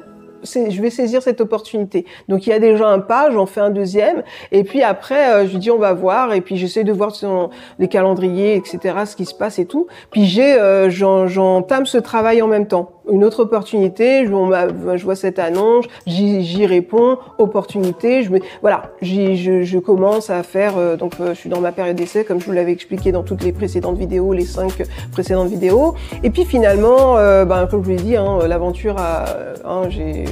[0.53, 2.05] je vais saisir cette opportunité.
[2.27, 5.47] Donc il y a déjà un pas, j'en fais un deuxième, et puis après euh,
[5.47, 8.95] je lui dis on va voir, et puis j'essaie de voir sur les calendriers, etc.
[9.05, 9.87] ce qui se passe et tout.
[10.11, 15.39] Puis j'ai, euh, j'entame ce travail en même temps une autre opportunité, je, vois cette
[15.39, 18.31] annonce, j'y réponds, opportunité, je
[18.61, 22.39] voilà, je, commence à faire, euh, donc euh, je suis dans ma période d'essai, comme
[22.39, 26.45] je vous l'avais expliqué dans toutes les précédentes vidéos, les cinq précédentes vidéos, et puis
[26.45, 30.25] finalement, euh, ben, comme je vous l'ai dit, hein, l'aventure, hein, j'ai,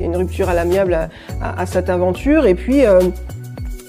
[0.00, 0.94] une rupture à l'amiable
[1.40, 2.82] à, à, cette aventure, et puis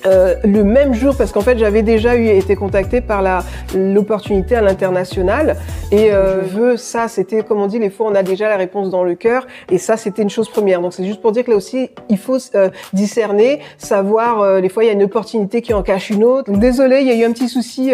[0.06, 3.44] euh, le même jour, parce qu'en fait j'avais déjà eu été contactée par la
[3.76, 5.58] l'opportunité à l'international
[5.92, 8.58] et euh, je veux ça, c'était comme on dit, les fois on a déjà la
[8.58, 10.82] réponse dans le cœur et ça c'était une chose première.
[10.82, 14.70] Donc c'est juste pour dire que là aussi il faut euh, discerner, savoir euh, les
[14.70, 16.52] fois il y a une opportunité qui en cache une autre.
[16.52, 17.94] Donc, désolé, il y a eu un petit souci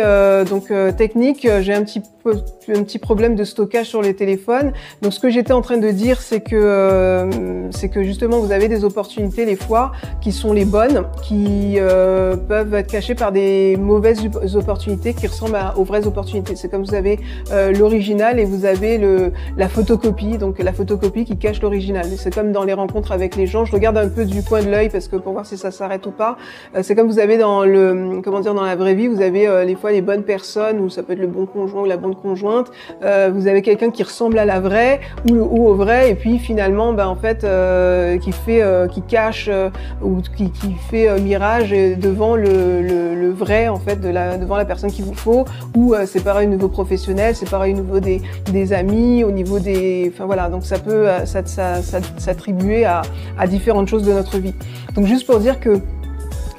[0.49, 4.73] donc technique, j'ai un petit un petit problème de stockage sur les téléphones.
[5.01, 7.29] Donc ce que j'étais en train de dire c'est que
[7.71, 9.91] c'est que justement vous avez des opportunités les fois
[10.21, 11.79] qui sont les bonnes, qui
[12.47, 14.21] peuvent être cachés par des mauvaises
[14.55, 16.55] opportunités qui ressemblent aux vraies opportunités.
[16.55, 17.19] C'est comme vous avez
[17.77, 18.99] l'original et vous avez
[19.57, 22.05] la photocopie, donc la photocopie qui cache l'original.
[22.17, 23.65] C'est comme dans les rencontres avec les gens.
[23.65, 26.05] Je regarde un peu du coin de l'œil parce que pour voir si ça s'arrête
[26.05, 26.37] ou pas.
[26.81, 29.75] c'est comme vous avez dans le, comment dire, dans la vraie vie, vous avez les
[29.75, 32.71] fois les bonnes personnes ou ça peut être le bon conjoint ou la bonne conjointe.
[33.01, 34.99] vous avez quelqu'un qui ressemble à la vraie
[35.29, 37.45] ou, ou, au vrai et puis finalement, ben en fait,
[38.19, 39.49] qui fait, qui cache
[40.01, 40.51] ou qui
[40.89, 45.45] fait mirage devant le, vrai en fait devant la personne qu'il vous faut.
[45.75, 50.11] Ou c'est pareil au niveau professionnel, c'est pareil au niveau des, amis, au niveau des,
[50.13, 53.01] enfin voilà, donc ça peut s'attribuer à,
[53.37, 54.53] à différentes choses de notre vie.
[54.95, 55.79] Donc juste pour dire que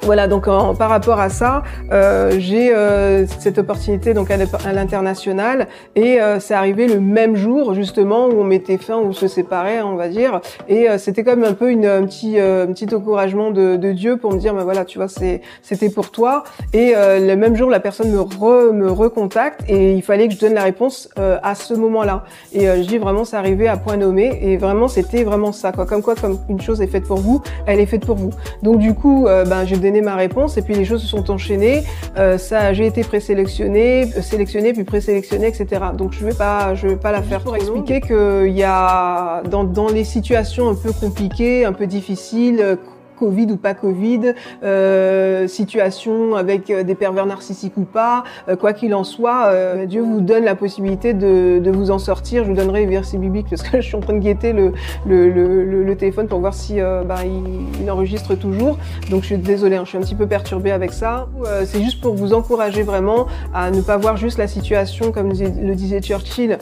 [0.05, 4.37] voilà, donc par rapport à ça, euh, j'ai euh, cette opportunité donc à,
[4.73, 9.13] l'international et euh, c'est arrivé le même jour justement où on mettait fin, où on
[9.13, 12.93] se séparait, on va dire, et euh, c'était comme un peu une, un petit, petit
[12.93, 16.43] encouragement de, de, Dieu pour me dire, ben voilà, tu vois, c'était pour toi.
[16.73, 20.39] Et le même jour, la personne me, re, me recontacte et il fallait que je
[20.39, 22.23] donne la réponse à ce moment-là.
[22.53, 25.85] Et je dis vraiment, c'est arrivé à point nommé et vraiment, c'était vraiment ça, quoi.
[25.85, 28.31] Comme quoi, comme une chose est faite pour vous, elle est faite pour vous.
[28.63, 31.83] Donc du coup, ben j'ai donné ma réponse et puis les choses se sont enchaînées.
[32.17, 35.81] Euh, ça, j'ai été présélectionné, euh, sélectionné puis présélectionné, etc.
[35.97, 39.63] Donc je vais pas, je vais pas la faire pour expliquer qu'il y a dans,
[39.63, 42.77] dans les situations un peu compliquées, un peu difficiles,
[43.23, 48.73] Covid ou pas Covid, euh, situation avec euh, des pervers narcissiques ou pas, euh, quoi
[48.73, 52.43] qu'il en soit, euh, Dieu vous donne la possibilité de, de, vous en sortir.
[52.43, 54.73] Je vous donnerai les versets bibliques parce que je suis en train de guetter le,
[55.07, 58.77] le, le, le téléphone pour voir si bah, il, il, enregistre toujours.
[59.09, 61.27] Donc je suis désolée, hein, je suis un petit peu perturbée avec ça.
[61.65, 65.75] C'est juste pour vous encourager vraiment à ne pas voir juste la situation comme le
[65.75, 66.57] disait Churchill,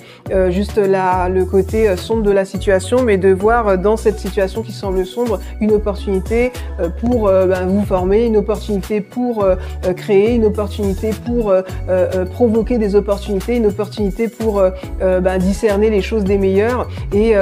[0.50, 4.72] juste la, le côté sombre de la situation, mais de voir dans cette situation qui
[4.72, 9.56] semble sombre une opportunité euh, pour euh, ben, vous former, une opportunité pour euh,
[9.96, 11.54] créer, une opportunité pour
[12.34, 14.62] provoquer des opportunités, une opportunité pour
[15.00, 16.88] ben, discerner les choses des meilleures.
[17.14, 17.34] Et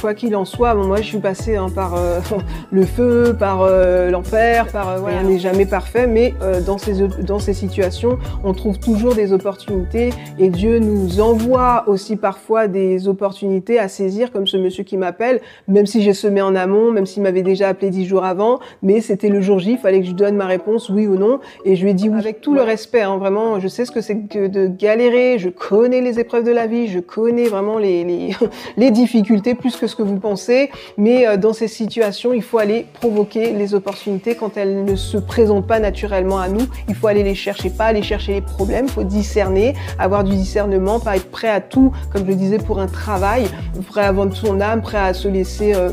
[0.00, 1.94] quoi qu'il en soit, moi je suis passée hein, par
[2.70, 3.68] le feu, par
[4.10, 6.34] l'enfer, par voilà, n'est jamais parfait, mais
[6.66, 10.10] dans ces dans ces situations, on trouve toujours des opportunités.
[10.38, 15.40] Et Dieu nous envoie aussi parfois des opportunités à saisir, comme ce monsieur qui m'appelle,
[15.68, 19.00] même si j'ai semé en amont, même s'il m'avait déjà appelé dix jours avant, mais
[19.00, 21.76] c'était le jour J, il fallait que je donne ma réponse oui ou non, et
[21.76, 22.18] je lui ai dit oui.
[22.18, 25.48] Avec tout le respect, hein, vraiment, je sais ce que c'est que de galérer, je
[25.48, 28.30] connais les épreuves de la vie, je connais vraiment les, les,
[28.76, 32.58] les difficultés plus que ce que vous pensez, mais euh, dans ces situations, il faut
[32.58, 34.34] aller provoquer les opportunités.
[34.34, 37.86] Quand elles ne se présentent pas naturellement à nous, il faut aller les chercher, pas
[37.86, 41.92] aller chercher les problèmes, il faut discerner, avoir du discernement, pas être prêt à tout,
[42.12, 43.44] comme je le disais, pour un travail,
[43.88, 45.74] prêt à vendre son âme, prêt à se laisser...
[45.74, 45.90] Euh,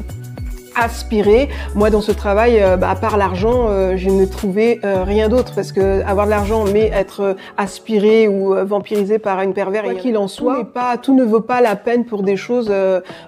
[0.80, 1.50] aspirer.
[1.76, 5.30] Moi, dans ce travail, euh, bah, à part l'argent, euh, je ne trouvais euh, rien
[5.30, 9.94] d'autre parce que avoir de l'argent, mais être aspiré ou vampirisé par une pervers, quoi
[9.96, 12.72] qu'il en soit, pas, tout ne vaut pas la peine pour des choses.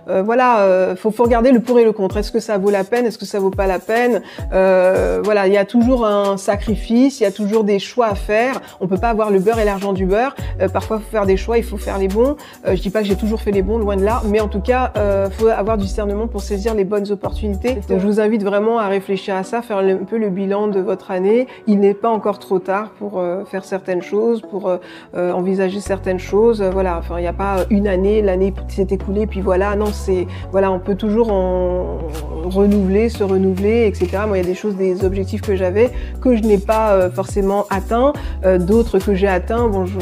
[0.08, 2.18] voilà, faut, faut regarder le pour et le contre.
[2.18, 3.06] Est-ce que ça vaut la peine?
[3.06, 4.22] Est-ce que ça vaut pas la peine?
[4.52, 8.62] Voilà, il y a toujours un sacrifice, il y a toujours des choix à faire.
[8.80, 10.36] On peut pas avoir le beurre et l'argent du beurre.
[10.72, 12.36] parfois, il faut faire des choix, il faut faire les bons.
[12.66, 14.62] je dis pas que j'ai toujours fait les bons, loin de là, mais en tout
[14.62, 18.80] cas, il faut avoir du discernement pour saisir les bonnes opportunités je vous invite vraiment
[18.80, 21.48] à réfléchir à ça, faire un peu le bilan de votre année.
[21.68, 24.78] Il n'est pas encore trop tard pour euh, faire certaines choses, pour euh,
[25.16, 26.62] euh, envisager certaines choses.
[26.62, 29.76] Voilà, enfin, il n'y a pas une année, l'année s'est écoulée, puis voilà.
[29.76, 32.00] Non, c'est voilà, on peut toujours en
[32.46, 34.24] renouveler, se renouveler, etc.
[34.28, 35.90] Moi, il y a des choses, des objectifs que j'avais
[36.22, 38.14] que je n'ai pas forcément atteints,
[38.60, 39.68] d'autres que j'ai atteints.
[39.68, 39.98] Bon, je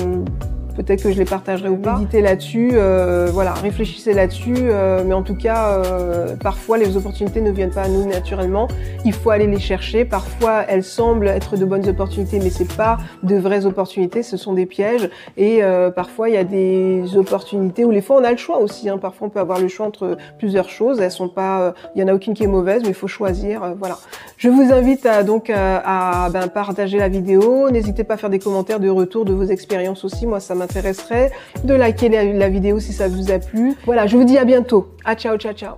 [0.77, 1.97] peut-être que je les partagerai ou pas.
[1.97, 7.41] Méditez là-dessus, euh, voilà, réfléchissez là-dessus, euh, mais en tout cas, euh, parfois les opportunités
[7.41, 8.67] ne viennent pas à nous naturellement.
[9.03, 10.05] Il faut aller les chercher.
[10.05, 14.53] Parfois, elles semblent être de bonnes opportunités, mais c'est pas de vraies opportunités, ce sont
[14.53, 15.09] des pièges.
[15.35, 18.59] Et euh, parfois, il y a des opportunités où les fois on a le choix
[18.59, 18.87] aussi.
[18.87, 18.99] Hein.
[18.99, 21.01] Parfois, on peut avoir le choix entre plusieurs choses.
[21.01, 23.07] Elles sont pas, euh, il y en a aucune qui est mauvaise, mais il faut
[23.07, 23.73] choisir.
[23.79, 23.97] Voilà.
[24.37, 27.71] Je vous invite à, donc à, ben, partager la vidéo.
[27.71, 30.27] N'hésitez pas à faire des commentaires de retour de vos expériences aussi.
[30.27, 31.31] Moi, ça m'a m'intéresserait
[31.63, 33.73] de liker la, la vidéo si ça vous a plu.
[33.85, 34.95] Voilà, je vous dis à bientôt.
[35.05, 35.75] À ciao, ciao, ciao.